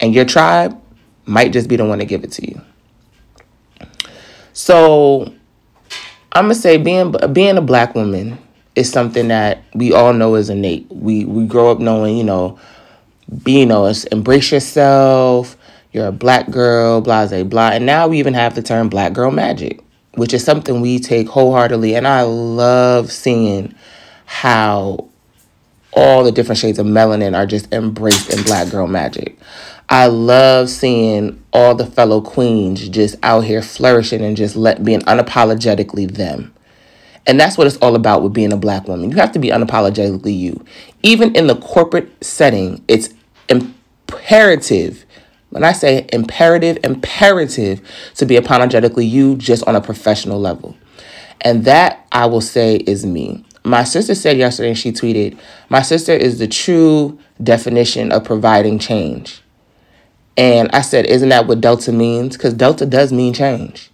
And 0.00 0.14
your 0.14 0.24
tribe 0.24 0.80
might 1.26 1.52
just 1.52 1.68
be 1.68 1.74
the 1.74 1.84
one 1.84 1.98
to 1.98 2.04
give 2.04 2.22
it 2.22 2.30
to 2.32 2.48
you. 2.48 2.60
So 4.52 5.34
I'm 6.32 6.44
gonna 6.44 6.54
say 6.54 6.76
being 6.76 7.12
being 7.32 7.56
a 7.56 7.60
black 7.60 7.94
woman 7.96 8.38
is 8.76 8.90
something 8.90 9.28
that 9.28 9.62
we 9.74 9.92
all 9.92 10.12
know 10.12 10.36
is 10.36 10.50
innate. 10.50 10.86
We 10.90 11.24
we 11.24 11.44
grow 11.44 11.70
up 11.70 11.80
knowing, 11.80 12.16
you 12.16 12.24
know, 12.24 12.58
be 13.42 13.60
you 13.60 13.66
know, 13.66 13.92
embrace 14.12 14.52
yourself. 14.52 15.56
You're 15.92 16.08
a 16.08 16.12
black 16.12 16.50
girl, 16.50 17.00
blah 17.00 17.26
blah 17.26 17.44
blah. 17.44 17.70
And 17.70 17.86
now 17.86 18.08
we 18.08 18.18
even 18.18 18.34
have 18.34 18.54
the 18.54 18.62
term 18.62 18.88
black 18.88 19.12
girl 19.12 19.30
magic, 19.30 19.80
which 20.14 20.34
is 20.34 20.44
something 20.44 20.80
we 20.80 20.98
take 20.98 21.28
wholeheartedly. 21.28 21.94
And 21.94 22.06
I 22.06 22.22
love 22.22 23.12
seeing 23.12 23.74
how 24.26 25.08
all 25.92 26.24
the 26.24 26.32
different 26.32 26.58
shades 26.58 26.78
of 26.78 26.86
melanin 26.86 27.36
are 27.36 27.46
just 27.46 27.72
embraced 27.72 28.32
in 28.32 28.42
black 28.42 28.70
girl 28.70 28.86
magic. 28.86 29.38
I 29.88 30.06
love 30.06 30.70
seeing 30.70 31.44
all 31.52 31.74
the 31.74 31.86
fellow 31.86 32.20
queens 32.20 32.88
just 32.88 33.16
out 33.22 33.44
here 33.44 33.62
flourishing 33.62 34.22
and 34.22 34.36
just 34.36 34.56
let 34.56 34.84
being 34.84 35.00
unapologetically 35.00 36.10
them. 36.10 36.53
And 37.26 37.40
that's 37.40 37.56
what 37.56 37.66
it's 37.66 37.76
all 37.78 37.96
about 37.96 38.22
with 38.22 38.32
being 38.32 38.52
a 38.52 38.56
black 38.56 38.86
woman. 38.86 39.10
You 39.10 39.16
have 39.16 39.32
to 39.32 39.38
be 39.38 39.48
unapologetically 39.48 40.36
you. 40.36 40.64
Even 41.02 41.34
in 41.34 41.46
the 41.46 41.56
corporate 41.56 42.22
setting, 42.22 42.84
it's 42.86 43.14
imperative. 43.48 45.04
When 45.50 45.64
I 45.64 45.72
say 45.72 46.06
imperative, 46.12 46.78
imperative 46.84 47.80
to 48.16 48.26
be 48.26 48.36
apologetically 48.36 49.06
you 49.06 49.36
just 49.36 49.66
on 49.66 49.76
a 49.76 49.80
professional 49.80 50.38
level. 50.38 50.76
And 51.40 51.64
that 51.64 52.06
I 52.12 52.26
will 52.26 52.40
say 52.40 52.76
is 52.76 53.06
me. 53.06 53.44
My 53.64 53.84
sister 53.84 54.14
said 54.14 54.36
yesterday, 54.36 54.68
and 54.68 54.78
she 54.78 54.92
tweeted, 54.92 55.38
My 55.70 55.80
sister 55.80 56.12
is 56.12 56.38
the 56.38 56.46
true 56.46 57.18
definition 57.42 58.12
of 58.12 58.24
providing 58.24 58.78
change. 58.78 59.42
And 60.36 60.68
I 60.72 60.82
said, 60.82 61.06
Isn't 61.06 61.30
that 61.30 61.46
what 61.46 61.62
Delta 61.62 61.92
means? 61.92 62.36
Because 62.36 62.52
Delta 62.52 62.84
does 62.84 63.12
mean 63.12 63.32
change. 63.32 63.90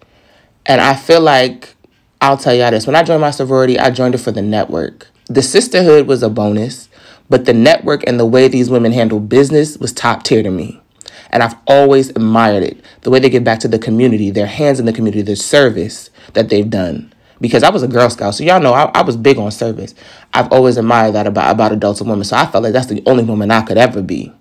And 0.67 0.81
I 0.81 0.95
feel 0.95 1.21
like, 1.21 1.77
I'll 2.21 2.37
tell 2.37 2.55
y'all 2.55 2.71
this 2.71 2.87
when 2.87 2.97
I 2.97 3.03
joined 3.03 3.23
my 3.23 3.31
sorority, 3.31 3.79
I 3.79 3.91
joined 3.91 4.15
it 4.15 4.19
for 4.19 4.31
the 4.33 4.43
network. 4.43 5.09
The 5.27 5.43
sisterhood 5.43 6.07
was 6.07 6.23
a 6.23 6.29
bonus, 6.29 6.89
but 7.31 7.45
the 7.47 7.55
network 7.55 8.03
and 8.07 8.21
the 8.21 8.27
way 8.27 8.49
these 8.49 8.69
women 8.69 8.93
handle 8.93 9.21
business 9.21 9.79
was 9.79 9.93
top 9.93 10.23
tier 10.25 10.43
to 10.43 10.51
me. 10.51 10.81
And 11.31 11.43
I've 11.43 11.55
always 11.67 12.11
admired 12.11 12.63
it 12.65 12.85
the 13.03 13.11
way 13.11 13.21
they 13.21 13.31
give 13.31 13.45
back 13.45 13.61
to 13.61 13.69
the 13.69 13.79
community, 13.79 14.31
their 14.31 14.47
hands 14.47 14.81
in 14.81 14.87
the 14.87 14.93
community, 14.93 15.23
their 15.23 15.37
service 15.37 16.11
that 16.35 16.49
they've 16.49 16.69
done. 16.69 17.13
because 17.41 17.63
I 17.63 17.71
was 17.71 17.83
a 17.83 17.89
Girl 17.89 18.11
Scout. 18.11 18.35
So 18.35 18.45
y'all 18.45 18.61
know 18.61 18.73
I, 18.75 18.91
I 18.95 19.03
was 19.03 19.17
big 19.17 19.39
on 19.39 19.51
service. 19.51 19.95
I've 20.35 20.53
always 20.53 20.77
admired 20.77 21.15
that 21.15 21.27
about, 21.27 21.51
about 21.51 21.73
adults 21.73 22.01
and 22.01 22.11
women. 22.11 22.25
So 22.25 22.37
I 22.37 22.47
felt 22.47 22.65
like 22.65 22.73
that's 22.73 22.87
the 22.87 23.03
only 23.07 23.25
woman 23.25 23.51
I 23.51 23.63
could 23.63 23.79
ever 23.79 24.03
be. 24.03 24.33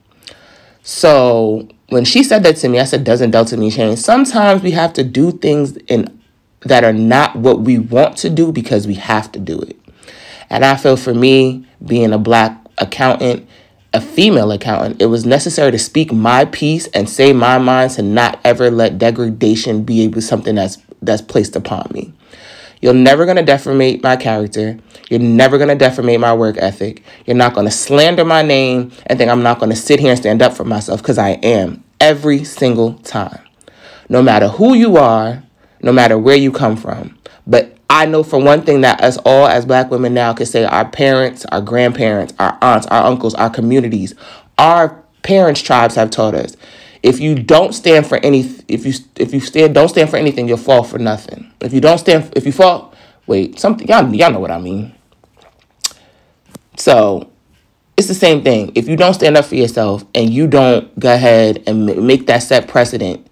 So 0.84 1.68
when 1.90 2.06
she 2.06 2.24
said 2.24 2.44
that 2.44 2.58
to 2.58 2.70
me, 2.70 2.80
I 2.80 2.84
said, 2.84 3.04
doesn't 3.04 3.32
Delta 3.32 3.58
mean 3.58 3.72
change? 3.72 4.00
Sometimes 4.00 4.62
we 4.62 4.72
have 4.72 4.94
to 4.94 5.04
do 5.04 5.32
things 5.32 5.78
in 5.88 6.19
that 6.62 6.84
are 6.84 6.94
not 6.94 7.36
what 7.36 7.62
we 7.62 7.78
want 7.78 8.18
to 8.18 8.30
do 8.30 8.52
because 8.52 8.88
we 8.88 8.96
have 8.96 9.32
to 9.32 9.40
do 9.40 9.60
it. 9.60 9.80
And 10.50 10.66
I 10.66 10.76
feel 10.76 10.98
for 10.98 11.14
me, 11.14 11.66
being 11.86 12.12
a 12.12 12.18
black 12.18 12.58
accountant, 12.78 13.48
a 13.94 14.02
female 14.02 14.52
accountant, 14.52 15.02
it 15.02 15.08
was 15.08 15.26
necessary 15.26 15.72
to 15.72 15.80
speak 15.80 16.12
my 16.12 16.46
piece 16.46 16.88
and 16.88 17.10
say 17.10 17.34
my 17.34 17.58
mind 17.58 17.92
to 17.92 18.02
not 18.02 18.40
ever 18.44 18.70
let 18.70 18.98
degradation 18.98 19.84
be 19.84 20.02
able 20.02 20.22
something 20.22 20.56
that's 20.56 20.78
that's 21.02 21.22
placed 21.22 21.56
upon 21.56 21.90
me. 21.94 22.14
You're 22.82 22.94
never 22.94 23.26
gonna 23.26 23.44
defamate 23.44 24.04
my 24.04 24.16
character. 24.16 24.78
You're 25.10 25.20
never 25.20 25.58
gonna 25.58 25.76
defamate 25.76 26.20
my 26.20 26.34
work 26.34 26.58
ethic. 26.58 27.04
You're 27.26 27.36
not 27.36 27.54
gonna 27.54 27.72
slander 27.72 28.24
my 28.24 28.42
name 28.42 28.92
and 29.06 29.18
think 29.18 29.30
I'm 29.30 29.44
not 29.44 29.60
gonna 29.60 29.76
sit 29.76 30.00
here 30.00 30.12
and 30.12 30.20
stand 30.20 30.42
up 30.42 30.54
for 30.54 30.64
myself 30.64 31.02
because 31.02 31.18
I 31.18 31.32
am 31.32 31.84
every 32.00 32.44
single 32.44 32.94
time. 32.94 33.42
No 34.08 34.22
matter 34.22 34.48
who 34.48 34.74
you 34.74 34.98
are, 34.98 35.44
no 35.82 35.92
matter 35.92 36.18
where 36.18 36.36
you 36.36 36.52
come 36.52 36.78
from. 36.78 37.18
But 37.48 37.78
I 37.90 38.06
know 38.06 38.22
for 38.24 38.40
one 38.40 38.62
thing 38.62 38.82
that 38.82 39.02
us 39.02 39.18
all 39.26 39.48
as 39.48 39.66
black 39.66 39.90
women 39.90 40.14
now 40.14 40.34
can 40.34 40.46
say 40.46 40.64
our 40.64 40.88
parents, 40.88 41.46
our 41.46 41.62
grandparents, 41.62 42.34
our 42.40 42.58
aunts, 42.62 42.86
our 42.88 43.04
uncles, 43.04 43.34
our 43.36 43.50
communities, 43.50 44.14
our 44.58 45.04
parents' 45.24 45.62
tribes 45.62 45.96
have 45.96 46.12
taught 46.12 46.36
us. 46.36 46.56
If 47.02 47.20
you 47.20 47.34
don't 47.36 47.74
stand 47.74 48.06
for 48.06 48.18
any 48.18 48.42
if 48.68 48.86
you 48.86 48.94
if 49.16 49.34
you 49.34 49.40
stand 49.40 49.74
don't 49.74 49.90
stand 49.90 50.10
for 50.10 50.18
anything, 50.18 50.48
you'll 50.48 50.58
fall 50.58 50.84
for 50.84 51.00
nothing. 51.00 51.52
If 51.62 51.74
you 51.74 51.82
don't 51.82 51.98
stand 51.98 52.32
if 52.36 52.46
you 52.46 52.52
fall 52.52 52.94
wait, 53.26 53.60
something 53.60 53.88
y'all 53.88 54.14
y'all 54.14 54.32
know 54.32 54.40
what 54.40 54.52
I 54.52 54.60
mean. 54.60 54.94
So 56.78 57.32
it's 57.98 58.08
the 58.08 58.14
same 58.14 58.44
thing. 58.44 58.72
If 58.76 58.88
you 58.88 58.96
don't 58.96 59.14
stand 59.14 59.38
up 59.38 59.46
for 59.46 59.56
yourself 59.56 60.06
and 60.14 60.30
you 60.30 60.48
don't 60.48 60.98
go 61.00 61.14
ahead 61.14 61.64
and 61.68 61.86
make 62.06 62.28
that 62.28 62.40
set 62.40 62.68
precedent, 62.68 63.26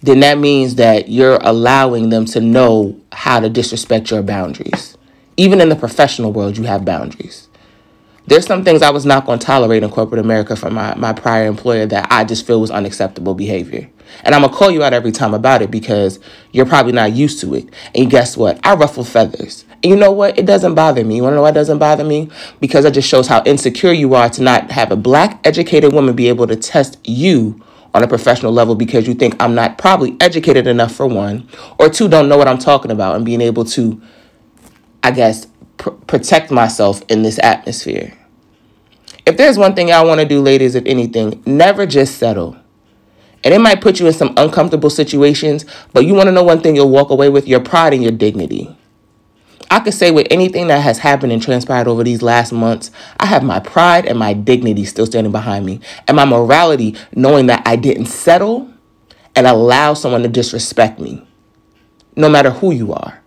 then 0.00 0.20
that 0.20 0.38
means 0.38 0.76
that 0.76 1.08
you're 1.08 1.38
allowing 1.42 2.10
them 2.10 2.24
to 2.26 2.40
know 2.40 3.00
how 3.12 3.40
to 3.40 3.48
disrespect 3.48 4.10
your 4.10 4.22
boundaries. 4.22 4.96
Even 5.36 5.60
in 5.60 5.68
the 5.68 5.76
professional 5.76 6.32
world, 6.32 6.56
you 6.56 6.64
have 6.64 6.84
boundaries. 6.84 7.48
There's 8.26 8.46
some 8.46 8.62
things 8.62 8.82
I 8.82 8.90
was 8.90 9.06
not 9.06 9.24
going 9.24 9.38
to 9.38 9.46
tolerate 9.46 9.82
in 9.82 9.90
corporate 9.90 10.20
America 10.20 10.54
from 10.54 10.74
my, 10.74 10.94
my 10.96 11.14
prior 11.14 11.46
employer 11.46 11.86
that 11.86 12.08
I 12.12 12.24
just 12.24 12.46
feel 12.46 12.60
was 12.60 12.70
unacceptable 12.70 13.34
behavior. 13.34 13.88
And 14.22 14.34
I'm 14.34 14.42
going 14.42 14.52
to 14.52 14.58
call 14.58 14.70
you 14.70 14.82
out 14.82 14.92
every 14.92 15.12
time 15.12 15.32
about 15.32 15.62
it 15.62 15.70
because 15.70 16.20
you're 16.52 16.66
probably 16.66 16.92
not 16.92 17.12
used 17.12 17.40
to 17.40 17.54
it. 17.54 17.68
And 17.94 18.10
guess 18.10 18.36
what? 18.36 18.60
I 18.64 18.74
ruffle 18.74 19.04
feathers. 19.04 19.64
And 19.82 19.90
you 19.90 19.96
know 19.96 20.12
what? 20.12 20.38
It 20.38 20.44
doesn't 20.44 20.74
bother 20.74 21.04
me. 21.04 21.16
You 21.16 21.22
want 21.22 21.32
to 21.32 21.36
know 21.36 21.42
why 21.42 21.50
it 21.50 21.54
doesn't 21.54 21.78
bother 21.78 22.04
me? 22.04 22.30
Because 22.60 22.84
it 22.84 22.92
just 22.92 23.08
shows 23.08 23.28
how 23.28 23.42
insecure 23.44 23.92
you 23.92 24.14
are 24.14 24.28
to 24.28 24.42
not 24.42 24.70
have 24.72 24.92
a 24.92 24.96
black 24.96 25.40
educated 25.46 25.92
woman 25.92 26.14
be 26.14 26.28
able 26.28 26.46
to 26.48 26.56
test 26.56 26.98
you 27.04 27.62
on 27.98 28.04
a 28.04 28.08
professional 28.08 28.52
level 28.52 28.76
because 28.76 29.08
you 29.08 29.14
think 29.14 29.34
I'm 29.42 29.56
not 29.56 29.76
probably 29.76 30.16
educated 30.20 30.68
enough 30.68 30.94
for 30.94 31.06
one, 31.06 31.48
or 31.80 31.88
two, 31.88 32.08
don't 32.08 32.28
know 32.28 32.38
what 32.38 32.46
I'm 32.46 32.58
talking 32.58 32.92
about 32.92 33.16
and 33.16 33.24
being 33.24 33.40
able 33.40 33.64
to, 33.64 34.00
I 35.02 35.10
guess, 35.10 35.48
pr- 35.78 35.90
protect 35.90 36.52
myself 36.52 37.02
in 37.08 37.22
this 37.22 37.40
atmosphere. 37.42 38.16
If 39.26 39.36
there's 39.36 39.58
one 39.58 39.74
thing 39.74 39.90
I 39.90 40.04
want 40.04 40.20
to 40.20 40.26
do, 40.26 40.40
ladies, 40.40 40.76
if 40.76 40.86
anything, 40.86 41.42
never 41.44 41.86
just 41.86 42.18
settle. 42.18 42.56
And 43.42 43.52
it 43.52 43.60
might 43.60 43.80
put 43.80 43.98
you 43.98 44.06
in 44.06 44.12
some 44.12 44.32
uncomfortable 44.36 44.90
situations, 44.90 45.64
but 45.92 46.04
you 46.06 46.14
want 46.14 46.28
to 46.28 46.32
know 46.32 46.44
one 46.44 46.60
thing 46.60 46.76
you'll 46.76 46.90
walk 46.90 47.10
away 47.10 47.28
with 47.28 47.48
your 47.48 47.60
pride 47.60 47.92
and 47.94 48.02
your 48.02 48.12
dignity. 48.12 48.77
I 49.70 49.80
could 49.80 49.94
say 49.94 50.10
with 50.10 50.26
anything 50.30 50.68
that 50.68 50.80
has 50.80 50.98
happened 50.98 51.32
and 51.32 51.42
transpired 51.42 51.88
over 51.88 52.02
these 52.02 52.22
last 52.22 52.52
months, 52.52 52.90
I 53.20 53.26
have 53.26 53.42
my 53.42 53.60
pride 53.60 54.06
and 54.06 54.18
my 54.18 54.32
dignity 54.32 54.84
still 54.84 55.06
standing 55.06 55.32
behind 55.32 55.66
me, 55.66 55.80
and 56.06 56.16
my 56.16 56.24
morality 56.24 56.96
knowing 57.14 57.46
that 57.46 57.62
I 57.66 57.76
didn't 57.76 58.06
settle 58.06 58.72
and 59.36 59.46
allow 59.46 59.94
someone 59.94 60.22
to 60.22 60.28
disrespect 60.28 60.98
me, 60.98 61.26
no 62.16 62.28
matter 62.28 62.50
who 62.50 62.72
you 62.72 62.92
are. 62.92 63.22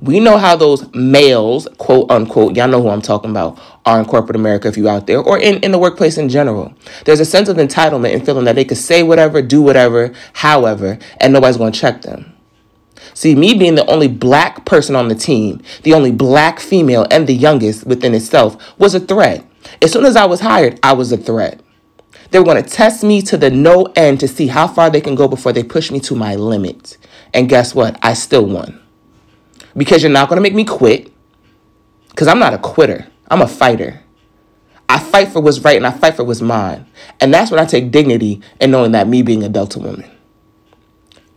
We 0.00 0.20
know 0.20 0.36
how 0.36 0.56
those 0.56 0.92
males, 0.94 1.68
quote 1.78 2.10
unquote, 2.10 2.56
y'all 2.56 2.68
know 2.68 2.82
who 2.82 2.88
I'm 2.88 3.00
talking 3.00 3.30
about, 3.30 3.58
are 3.86 3.98
in 3.98 4.04
corporate 4.04 4.36
America 4.36 4.68
if 4.68 4.76
you 4.76 4.88
out 4.88 5.06
there, 5.06 5.20
or 5.20 5.38
in, 5.38 5.60
in 5.60 5.70
the 5.70 5.78
workplace 5.78 6.18
in 6.18 6.28
general. 6.28 6.74
There's 7.04 7.20
a 7.20 7.24
sense 7.24 7.48
of 7.48 7.56
entitlement 7.56 8.12
and 8.12 8.24
feeling 8.24 8.44
that 8.44 8.56
they 8.56 8.64
could 8.64 8.78
say 8.78 9.02
whatever, 9.02 9.40
do 9.40 9.62
whatever, 9.62 10.12
however, 10.32 10.98
and 11.18 11.32
nobody's 11.32 11.56
to 11.56 11.70
check 11.70 12.02
them. 12.02 12.33
See, 13.12 13.34
me 13.34 13.54
being 13.54 13.74
the 13.74 13.86
only 13.86 14.08
black 14.08 14.64
person 14.64 14.96
on 14.96 15.08
the 15.08 15.14
team, 15.14 15.60
the 15.82 15.94
only 15.94 16.12
black 16.12 16.60
female, 16.60 17.06
and 17.10 17.26
the 17.26 17.34
youngest 17.34 17.86
within 17.86 18.14
itself 18.14 18.56
was 18.78 18.94
a 18.94 19.00
threat. 19.00 19.44
As 19.82 19.92
soon 19.92 20.04
as 20.04 20.16
I 20.16 20.24
was 20.24 20.40
hired, 20.40 20.78
I 20.82 20.92
was 20.92 21.12
a 21.12 21.16
threat. 21.16 21.60
They 22.30 22.38
were 22.38 22.44
going 22.44 22.62
to 22.62 22.68
test 22.68 23.04
me 23.04 23.22
to 23.22 23.36
the 23.36 23.50
no 23.50 23.84
end 23.94 24.20
to 24.20 24.28
see 24.28 24.48
how 24.48 24.66
far 24.66 24.90
they 24.90 25.00
can 25.00 25.14
go 25.14 25.28
before 25.28 25.52
they 25.52 25.62
push 25.62 25.90
me 25.90 26.00
to 26.00 26.16
my 26.16 26.34
limit. 26.34 26.96
And 27.32 27.48
guess 27.48 27.74
what? 27.74 27.98
I 28.02 28.14
still 28.14 28.46
won. 28.46 28.80
Because 29.76 30.02
you're 30.02 30.10
not 30.10 30.28
going 30.28 30.36
to 30.36 30.42
make 30.42 30.54
me 30.54 30.64
quit. 30.64 31.12
Because 32.10 32.28
I'm 32.28 32.38
not 32.38 32.54
a 32.54 32.58
quitter, 32.58 33.08
I'm 33.28 33.42
a 33.42 33.48
fighter. 33.48 34.00
I 34.88 34.98
fight 34.98 35.28
for 35.28 35.40
what's 35.40 35.58
right 35.60 35.76
and 35.76 35.86
I 35.86 35.90
fight 35.90 36.14
for 36.14 36.24
what's 36.24 36.40
mine. 36.40 36.86
And 37.18 37.32
that's 37.32 37.50
when 37.50 37.58
I 37.58 37.64
take 37.64 37.90
dignity 37.90 38.40
in 38.60 38.70
knowing 38.70 38.92
that 38.92 39.08
me 39.08 39.22
being 39.22 39.42
a 39.42 39.48
Delta 39.48 39.78
woman. 39.78 40.08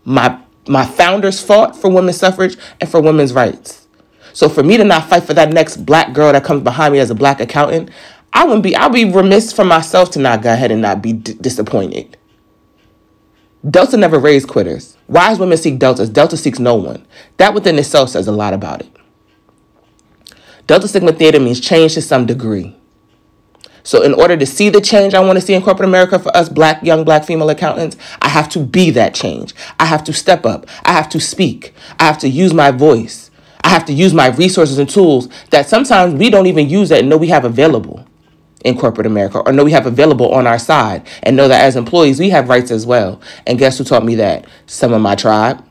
My 0.03 0.39
my 0.67 0.85
founders 0.85 1.41
fought 1.41 1.75
for 1.75 1.89
women's 1.89 2.17
suffrage 2.17 2.57
and 2.79 2.89
for 2.89 3.01
women's 3.01 3.33
rights. 3.33 3.87
So 4.33 4.49
for 4.49 4.63
me 4.63 4.77
to 4.77 4.83
not 4.83 5.09
fight 5.09 5.23
for 5.23 5.33
that 5.33 5.51
next 5.51 5.77
black 5.77 6.13
girl 6.13 6.31
that 6.31 6.43
comes 6.43 6.63
behind 6.63 6.93
me 6.93 6.99
as 6.99 7.09
a 7.09 7.15
black 7.15 7.39
accountant, 7.39 7.89
I 8.33 8.43
wouldn't 8.43 8.63
be. 8.63 8.75
I'd 8.75 8.93
be 8.93 9.05
remiss 9.05 9.51
for 9.51 9.65
myself 9.65 10.11
to 10.11 10.19
not 10.19 10.43
go 10.43 10.53
ahead 10.53 10.71
and 10.71 10.81
not 10.81 11.01
be 11.01 11.13
d- 11.13 11.33
disappointed. 11.33 12.17
Delta 13.67 13.97
never 13.97 14.19
raised 14.19 14.47
quitters. 14.47 14.95
Wise 15.07 15.39
women 15.39 15.57
seek 15.57 15.79
deltas. 15.79 16.09
Delta 16.09 16.37
seeks 16.37 16.59
no 16.59 16.75
one. 16.75 17.05
That 17.37 17.53
within 17.53 17.79
itself 17.79 18.09
says 18.09 18.27
a 18.27 18.31
lot 18.31 18.53
about 18.53 18.81
it. 18.81 18.89
Delta 20.67 20.87
Sigma 20.87 21.13
Theta 21.13 21.39
means 21.39 21.59
change 21.59 21.95
to 21.95 22.01
some 22.01 22.25
degree. 22.25 22.77
So, 23.87 24.03
in 24.03 24.13
order 24.13 24.35
to 24.35 24.45
see 24.45 24.67
the 24.67 24.81
change 24.81 25.13
I 25.13 25.21
want 25.21 25.39
to 25.39 25.41
see 25.41 25.53
in 25.53 25.61
corporate 25.61 25.87
America 25.87 26.19
for 26.19 26.35
us 26.35 26.49
black, 26.49 26.83
young 26.83 27.05
black 27.05 27.23
female 27.23 27.49
accountants, 27.49 27.95
I 28.21 28.27
have 28.27 28.49
to 28.49 28.59
be 28.59 28.89
that 28.89 29.13
change. 29.13 29.53
I 29.79 29.85
have 29.85 30.03
to 30.03 30.13
step 30.13 30.45
up. 30.45 30.65
I 30.83 30.91
have 30.91 31.07
to 31.07 31.21
speak. 31.21 31.73
I 31.97 32.03
have 32.03 32.17
to 32.17 32.27
use 32.27 32.53
my 32.53 32.71
voice. 32.71 33.31
I 33.63 33.69
have 33.69 33.85
to 33.85 33.93
use 33.93 34.13
my 34.13 34.27
resources 34.27 34.77
and 34.77 34.89
tools 34.89 35.29
that 35.51 35.69
sometimes 35.69 36.15
we 36.15 36.29
don't 36.29 36.47
even 36.47 36.67
use 36.67 36.89
that 36.89 36.99
and 36.99 37.07
know 37.07 37.15
we 37.15 37.29
have 37.29 37.45
available 37.45 38.05
in 38.65 38.77
corporate 38.77 39.07
America 39.07 39.39
or 39.39 39.53
know 39.53 39.63
we 39.63 39.71
have 39.71 39.85
available 39.85 40.33
on 40.33 40.47
our 40.47 40.59
side 40.59 41.07
and 41.23 41.37
know 41.37 41.47
that 41.47 41.63
as 41.63 41.77
employees 41.77 42.19
we 42.19 42.29
have 42.29 42.49
rights 42.49 42.71
as 42.71 42.85
well. 42.85 43.21
And 43.45 43.57
guess 43.57 43.77
who 43.77 43.85
taught 43.85 44.03
me 44.03 44.15
that? 44.15 44.47
Some 44.65 44.91
of 44.91 45.01
my 45.01 45.15
tribe. 45.15 45.63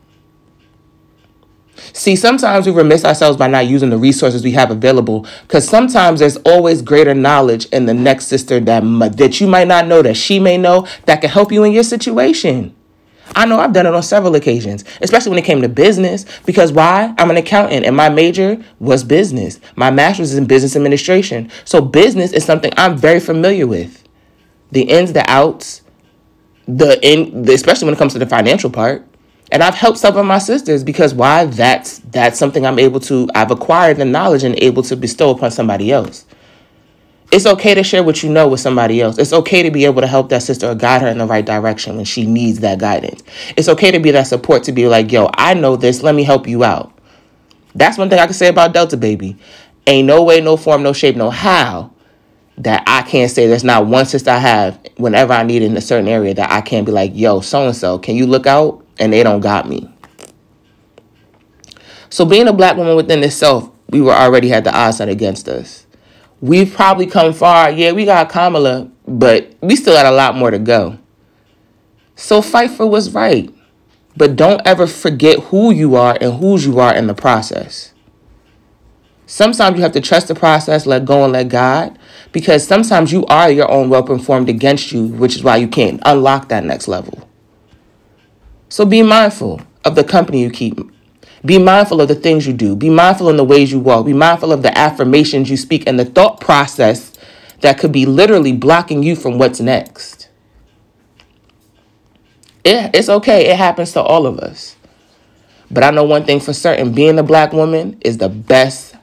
See, 1.93 2.17
sometimes 2.17 2.67
we 2.67 2.73
remiss 2.73 3.05
ourselves 3.05 3.37
by 3.37 3.49
not 3.49 3.67
using 3.67 3.91
the 3.91 3.99
resources 3.99 4.43
we 4.43 4.53
have 4.53 4.71
available 4.71 5.27
because 5.43 5.69
sometimes 5.69 6.21
there's 6.21 6.37
always 6.39 6.83
greater 6.83 7.15
knowledge 7.15 7.67
in 7.67 7.87
the 7.87 7.95
next 7.95 8.27
sister 8.27 8.61
that, 8.61 8.83
that 9.17 9.41
you 9.41 9.47
might 9.47 9.69
not 9.69 9.87
know, 9.87 10.03
that 10.03 10.17
she 10.17 10.39
may 10.39 10.57
know, 10.57 10.87
that 11.05 11.21
can 11.21 11.31
help 11.31 11.53
you 11.53 11.65
in 11.65 11.73
your 11.73 11.83
situation. 11.83 12.75
I 13.35 13.45
know 13.45 13.59
I've 13.59 13.73
done 13.73 13.87
it 13.87 13.95
on 13.95 14.03
several 14.03 14.35
occasions, 14.37 14.85
especially 15.01 15.31
when 15.31 15.39
it 15.39 15.45
came 15.45 15.61
to 15.63 15.69
business. 15.69 16.25
Because 16.45 16.73
why? 16.73 17.15
I'm 17.19 17.31
an 17.31 17.37
accountant 17.37 17.85
and 17.85 17.97
my 17.97 18.09
major 18.09 18.63
was 18.79 19.03
business. 19.03 19.59
My 19.75 19.91
master's 19.91 20.33
is 20.33 20.39
in 20.39 20.47
business 20.47 20.77
administration. 20.77 21.51
So 21.65 21.81
business 21.81 22.33
is 22.33 22.45
something 22.45 22.73
I'm 22.77 22.97
very 22.97 23.21
familiar 23.21 23.67
with. 23.67 24.05
The 24.71 24.83
ins, 24.83 25.13
the 25.13 25.29
outs, 25.29 25.83
the 26.67 26.99
in, 27.07 27.49
especially 27.49 27.87
when 27.87 27.95
it 27.95 27.99
comes 27.99 28.13
to 28.13 28.19
the 28.19 28.27
financial 28.27 28.71
part. 28.71 29.05
And 29.53 29.63
I've 29.63 29.75
helped 29.75 29.99
some 29.99 30.17
of 30.17 30.27
my 30.27 30.39
sisters 30.39 30.83
because 30.83 31.15
why? 31.15 31.45
That's 31.45 31.99
that's 31.99 32.39
something 32.39 32.67
I'm 32.67 32.79
able 32.79 33.01
to 33.01 33.29
I've 33.35 33.51
acquired 33.51 33.99
the 33.99 34.05
knowledge 34.05 34.43
and 34.43 34.61
able 34.63 34.83
to 34.85 34.97
bestow 34.97 35.31
upon 35.31 35.51
somebody 35.51 35.93
else. 35.93 36.27
It's 37.33 37.47
okay 37.47 37.75
to 37.75 37.83
share 37.83 38.05
what 38.05 38.23
you 38.23 38.31
know 38.31 38.49
with 38.49 38.61
somebody 38.61 39.01
else. 39.01 39.19
It's 39.19 39.33
okay 39.33 39.63
to 39.63 39.71
be 39.71 39.85
able 39.85 40.01
to 40.01 40.07
help 40.07 40.29
that 40.29 40.43
sister 40.43 40.71
or 40.71 40.75
guide 40.75 41.03
her 41.03 41.09
in 41.09 41.19
the 41.19 41.27
right 41.27 41.45
direction 41.45 41.97
when 41.97 42.05
she 42.05 42.25
needs 42.25 42.61
that 42.61 42.79
guidance. 42.79 43.23
It's 43.57 43.69
okay 43.69 43.91
to 43.91 43.99
be 43.99 44.13
that 44.13 44.29
support 44.29 44.63
to 44.65 44.73
be 44.73 44.87
like, 44.87 45.11
yo, 45.11 45.29
I 45.35 45.55
know 45.55 45.75
this, 45.77 46.03
let 46.03 46.15
me 46.15 46.23
help 46.23 46.47
you 46.47 46.63
out. 46.63 46.93
That's 47.75 47.99
one 47.99 48.09
thing 48.09 48.21
I 48.21 48.27
can 48.27 48.35
say 48.35 48.49
about 48.49 48.73
Delta 48.73 48.97
Baby. 48.97 49.37
Ain't 49.89 50.07
no 50.07 50.23
way, 50.23 50.41
no 50.41 50.57
form, 50.57 50.83
no 50.83 50.93
shape, 50.93 51.17
no 51.17 51.31
how 51.31 51.93
that 52.59 52.85
I 52.87 53.03
can't 53.03 53.31
say 53.31 53.47
there's 53.47 53.65
not 53.65 53.87
one 53.87 54.07
sister 54.07 54.31
I 54.31 54.39
have 54.39 54.81
whenever 54.97 55.33
I 55.33 55.43
need 55.43 55.63
in 55.63 55.77
a 55.77 55.81
certain 55.81 56.09
area 56.09 56.33
that 56.35 56.51
I 56.51 56.61
can't 56.61 56.87
be 56.87 56.93
like, 56.93 57.11
yo, 57.15 57.41
so 57.41 57.67
and 57.67 57.77
so, 57.77 57.99
can 57.99 58.17
you 58.17 58.27
look 58.27 58.47
out? 58.47 58.86
And 58.99 59.13
they 59.13 59.23
don't 59.23 59.41
got 59.41 59.69
me. 59.69 59.93
So 62.09 62.25
being 62.25 62.49
a 62.49 62.53
black 62.53 62.77
woman 62.77 62.97
within 62.97 63.23
itself, 63.23 63.71
we 63.91 64.01
were 64.01 64.13
already 64.13 64.49
had 64.49 64.65
the 64.65 64.75
odds 64.75 64.99
set 64.99 65.09
against 65.09 65.49
us. 65.49 65.87
We've 66.41 66.73
probably 66.73 67.07
come 67.07 67.33
far. 67.33 67.71
Yeah, 67.71 67.93
we 67.93 68.05
got 68.05 68.29
Kamala, 68.29 68.91
but 69.07 69.55
we 69.61 69.77
still 69.77 69.95
got 69.95 70.07
a 70.07 70.11
lot 70.11 70.37
more 70.37 70.51
to 70.51 70.59
go. 70.59 70.99
So 72.15 72.43
fight 72.43 72.71
for 72.71 72.87
what's 72.87 73.11
right. 73.11 73.53
But 74.17 74.37
don't 74.37 74.63
ever 74.67 74.87
forget 74.87 75.39
who 75.39 75.71
you 75.73 75.97
are 75.97 76.17
and 76.21 76.35
whose 76.35 76.65
you 76.65 76.79
are 76.79 76.95
in 76.95 77.07
the 77.07 77.15
process. 77.15 77.93
Sometimes 79.27 79.77
you 79.77 79.83
have 79.83 79.93
to 79.93 80.01
trust 80.01 80.29
the 80.29 80.35
process, 80.35 80.87
let 80.87 81.05
go 81.05 81.25
and 81.25 81.33
let 81.33 81.49
God, 81.49 81.99
because 82.33 82.67
sometimes 82.67 83.13
you 83.13 83.27
are 83.27 83.51
your 83.51 83.71
own 83.71 83.91
weapon 83.91 84.19
formed 84.21 84.49
against 84.49 84.93
you, 84.93 85.07
which 85.07 85.35
is 85.35 85.43
why 85.43 85.57
you 85.57 85.67
can't 85.67 86.01
unlock 86.05 86.49
that 86.49 86.65
next 86.65 86.87
level. 86.87 87.29
So 88.69 88.85
be 88.85 89.03
mindful 89.03 89.61
of 89.85 89.95
the 89.95 90.05
company 90.05 90.43
you 90.43 90.51
keep. 90.51 90.79
Be 91.45 91.59
mindful 91.59 92.01
of 92.01 92.09
the 92.09 92.15
things 92.15 92.47
you 92.47 92.53
do. 92.53 92.75
Be 92.75 92.91
mindful 92.91 93.29
in 93.29 93.37
the 93.37 93.45
ways 93.45 93.71
you 93.71 93.79
walk. 93.79 94.07
Be 94.07 94.13
mindful 94.13 94.53
of 94.53 94.63
the 94.63 94.77
affirmations 94.77 95.49
you 95.49 95.57
speak 95.57 95.87
and 95.87 95.99
the 95.99 96.05
thought 96.05 96.41
process 96.41 97.13
that 97.61 97.79
could 97.79 97.93
be 97.93 98.05
literally 98.05 98.53
blocking 98.53 99.03
you 99.03 99.15
from 99.15 99.39
what's 99.39 99.61
next. 99.61 100.29
It, 102.65 102.91
it's 102.95 103.09
okay. 103.09 103.47
It 103.47 103.57
happens 103.57 103.93
to 103.93 104.03
all 104.03 104.27
of 104.27 104.41
us. 104.41 104.77
But 105.71 105.85
I 105.85 105.91
know 105.91 106.05
one 106.05 106.25
thing 106.25 106.41
for 106.41 106.53
certain 106.53 106.93
being 106.93 107.19
a 107.19 107.23
black 107.23 107.53
woman 107.53 107.99
is 108.01 108.19
the 108.19 108.29
best 108.29 108.97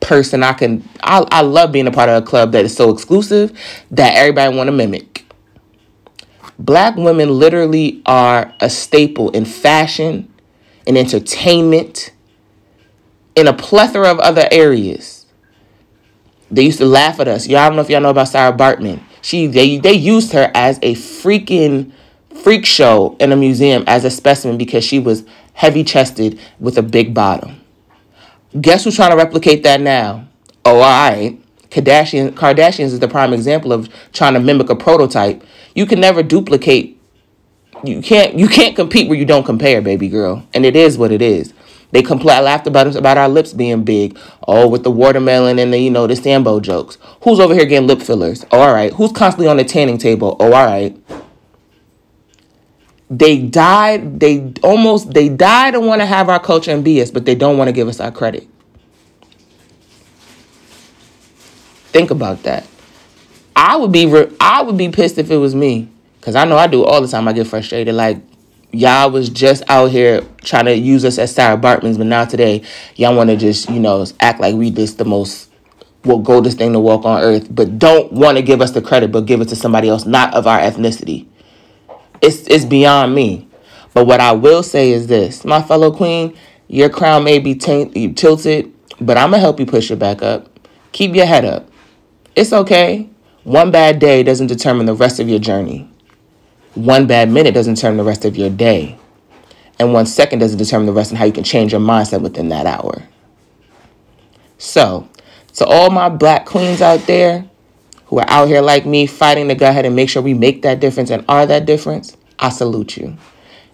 person 0.00 0.42
I 0.42 0.52
can. 0.52 0.88
I, 1.02 1.24
I 1.30 1.40
love 1.42 1.72
being 1.72 1.86
a 1.86 1.92
part 1.92 2.08
of 2.08 2.22
a 2.22 2.26
club 2.26 2.52
that 2.52 2.64
is 2.64 2.74
so 2.74 2.90
exclusive 2.90 3.56
that 3.92 4.14
everybody 4.16 4.56
want 4.56 4.68
to 4.68 4.72
mimic. 4.72 5.25
Black 6.58 6.96
women 6.96 7.38
literally 7.38 8.02
are 8.06 8.54
a 8.60 8.70
staple 8.70 9.30
in 9.30 9.44
fashion, 9.44 10.32
in 10.86 10.96
entertainment, 10.96 12.12
in 13.34 13.46
a 13.46 13.52
plethora 13.52 14.10
of 14.10 14.18
other 14.18 14.48
areas. 14.50 15.26
They 16.50 16.62
used 16.62 16.78
to 16.78 16.86
laugh 16.86 17.20
at 17.20 17.28
us. 17.28 17.46
Y'all 17.46 17.60
I 17.60 17.68
don't 17.68 17.76
know 17.76 17.82
if 17.82 17.90
y'all 17.90 18.00
know 18.00 18.10
about 18.10 18.28
Sarah 18.28 18.56
Bartman. 18.56 19.02
She 19.20 19.46
they 19.46 19.78
they 19.78 19.92
used 19.92 20.32
her 20.32 20.50
as 20.54 20.78
a 20.82 20.94
freaking 20.94 21.92
freak 22.42 22.64
show 22.64 23.16
in 23.18 23.32
a 23.32 23.36
museum 23.36 23.84
as 23.86 24.04
a 24.04 24.10
specimen 24.10 24.56
because 24.56 24.84
she 24.84 24.98
was 24.98 25.24
heavy 25.52 25.82
chested 25.82 26.38
with 26.60 26.78
a 26.78 26.82
big 26.82 27.12
bottom. 27.12 27.60
Guess 28.58 28.84
who's 28.84 28.96
trying 28.96 29.10
to 29.10 29.16
replicate 29.16 29.64
that 29.64 29.80
now? 29.80 30.28
Oh, 30.64 30.76
all 30.76 31.10
right. 31.10 31.38
Kardashian, 31.76 32.32
Kardashians 32.32 32.92
is 32.92 33.00
the 33.00 33.08
prime 33.08 33.32
example 33.32 33.72
of 33.72 33.88
trying 34.12 34.34
to 34.34 34.40
mimic 34.40 34.70
a 34.70 34.76
prototype. 34.76 35.42
You 35.74 35.84
can 35.84 36.00
never 36.00 36.22
duplicate. 36.22 36.98
You 37.84 38.00
can't. 38.00 38.38
You 38.38 38.48
can't 38.48 38.74
compete 38.74 39.08
where 39.08 39.18
you 39.18 39.26
don't 39.26 39.44
compare, 39.44 39.82
baby 39.82 40.08
girl. 40.08 40.46
And 40.54 40.64
it 40.64 40.74
is 40.74 40.96
what 40.96 41.12
it 41.12 41.20
is. 41.20 41.52
They 41.92 42.02
compl- 42.02 42.30
I 42.30 42.40
laughed 42.40 42.66
about 42.66 42.86
us 42.86 42.96
about 42.96 43.18
our 43.18 43.28
lips 43.28 43.52
being 43.52 43.84
big. 43.84 44.18
Oh, 44.48 44.66
with 44.66 44.82
the 44.82 44.90
watermelon 44.90 45.58
and 45.58 45.72
the 45.72 45.78
you 45.78 45.90
know 45.90 46.06
the 46.06 46.16
Sambo 46.16 46.60
jokes. 46.60 46.96
Who's 47.22 47.38
over 47.38 47.54
here 47.54 47.66
getting 47.66 47.86
lip 47.86 48.00
fillers? 48.00 48.46
Oh, 48.50 48.60
all 48.60 48.72
right. 48.72 48.92
Who's 48.94 49.12
constantly 49.12 49.48
on 49.48 49.58
the 49.58 49.64
tanning 49.64 49.98
table? 49.98 50.36
Oh, 50.40 50.52
all 50.52 50.66
right 50.66 50.96
they 53.08 53.38
died 53.38 54.18
they 54.18 54.52
almost 54.64 55.14
they 55.14 55.28
died 55.28 55.76
and 55.76 55.86
want 55.86 56.00
to 56.00 56.06
have 56.06 56.28
our 56.28 56.40
culture 56.40 56.72
and 56.72 56.82
be 56.82 57.00
us 57.00 57.08
but 57.12 57.24
they 57.24 57.36
don't 57.36 57.56
want 57.56 57.68
to 57.68 57.72
give 57.72 57.86
us 57.86 58.00
our 58.00 58.10
credit 58.10 58.48
think 61.96 62.10
about 62.10 62.42
that 62.42 62.66
i 63.54 63.76
would 63.76 63.92
be 63.92 64.06
re- 64.06 64.30
i 64.40 64.62
would 64.62 64.76
be 64.76 64.88
pissed 64.88 65.18
if 65.18 65.30
it 65.30 65.36
was 65.36 65.54
me 65.54 65.88
because 66.20 66.34
i 66.34 66.44
know 66.44 66.56
i 66.56 66.66
do 66.66 66.84
all 66.84 67.00
the 67.00 67.08
time 67.08 67.26
i 67.28 67.32
get 67.32 67.46
frustrated 67.46 67.94
like 67.94 68.18
y'all 68.72 69.10
was 69.10 69.28
just 69.28 69.62
out 69.68 69.90
here 69.90 70.22
trying 70.42 70.66
to 70.66 70.74
use 70.74 71.04
us 71.04 71.18
as 71.18 71.34
Sarah 71.34 71.56
Bartmans, 71.56 71.96
but 71.96 72.06
now 72.06 72.24
today 72.24 72.62
y'all 72.96 73.16
want 73.16 73.30
to 73.30 73.36
just 73.36 73.70
you 73.70 73.80
know 73.80 74.04
act 74.20 74.40
like 74.40 74.54
we 74.54 74.70
just 74.70 74.98
the 74.98 75.04
most 75.04 75.50
will 76.04 76.18
go 76.18 76.40
this 76.40 76.54
thing 76.54 76.72
to 76.72 76.78
walk 76.78 77.04
on 77.04 77.22
earth, 77.22 77.46
but 77.52 77.78
don't 77.78 78.12
want 78.12 78.36
to 78.36 78.42
give 78.42 78.60
us 78.60 78.72
the 78.72 78.82
credit, 78.82 79.10
but 79.10 79.24
give 79.24 79.40
it 79.40 79.48
to 79.48 79.56
somebody 79.56 79.88
else 79.88 80.04
not 80.04 80.34
of 80.34 80.46
our 80.46 80.58
ethnicity 80.58 81.26
it's 82.22 82.46
it's 82.48 82.64
beyond 82.64 83.14
me. 83.14 83.48
But 83.94 84.06
what 84.06 84.20
I 84.20 84.32
will 84.32 84.62
say 84.62 84.90
is 84.90 85.06
this, 85.06 85.44
my 85.44 85.62
fellow 85.62 85.90
queen, 85.90 86.36
your 86.68 86.90
crown 86.90 87.24
may 87.24 87.38
be 87.38 87.54
taint, 87.54 88.18
tilted, 88.18 88.72
but 89.00 89.16
I'm 89.16 89.30
gonna 89.30 89.40
help 89.40 89.58
you 89.58 89.66
push 89.66 89.90
it 89.90 89.98
back 89.98 90.22
up. 90.22 90.50
Keep 90.92 91.14
your 91.14 91.26
head 91.26 91.44
up. 91.44 91.68
It's 92.36 92.52
okay. 92.52 93.08
One 93.44 93.70
bad 93.70 93.98
day 93.98 94.22
doesn't 94.22 94.48
determine 94.48 94.84
the 94.84 94.94
rest 94.94 95.20
of 95.20 95.28
your 95.28 95.38
journey. 95.38 95.88
One 96.74 97.06
bad 97.06 97.30
minute 97.30 97.54
doesn't 97.54 97.76
determine 97.76 97.96
the 97.96 98.04
rest 98.04 98.26
of 98.26 98.36
your 98.36 98.50
day. 98.50 98.98
And 99.78 99.94
one 99.94 100.04
second 100.04 100.40
doesn't 100.40 100.58
determine 100.58 100.84
the 100.84 100.92
rest 100.92 101.12
of 101.12 101.16
how 101.16 101.24
you 101.24 101.32
can 101.32 101.44
change 101.44 101.72
your 101.72 101.80
mindset 101.80 102.20
within 102.20 102.50
that 102.50 102.66
hour. 102.66 103.08
So, 104.58 105.08
to 105.54 105.64
all 105.64 105.88
my 105.88 106.10
black 106.10 106.44
queens 106.44 106.82
out 106.82 107.06
there, 107.06 107.48
who 108.08 108.18
are 108.18 108.28
out 108.28 108.48
here 108.48 108.60
like 108.60 108.84
me 108.84 109.06
fighting 109.06 109.48
to 109.48 109.54
go 109.54 109.68
ahead 109.70 109.86
and 109.86 109.96
make 109.96 110.10
sure 110.10 110.20
we 110.20 110.34
make 110.34 110.60
that 110.60 110.78
difference 110.78 111.08
and 111.08 111.24
are 111.30 111.46
that 111.46 111.64
difference, 111.64 112.18
I 112.38 112.50
salute 112.50 112.98
you. 112.98 113.16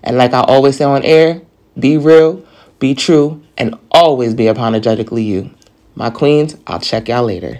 And 0.04 0.16
like 0.16 0.34
I 0.34 0.40
always 0.40 0.76
say 0.76 0.84
on 0.84 1.02
air, 1.02 1.42
be 1.76 1.98
real, 1.98 2.46
be 2.78 2.94
true, 2.94 3.42
and 3.58 3.76
always 3.90 4.34
be 4.34 4.46
apologetically 4.46 5.24
you. 5.24 5.50
My 5.96 6.10
queens, 6.10 6.56
I'll 6.68 6.80
check 6.80 7.08
y'all 7.08 7.24
later. 7.24 7.58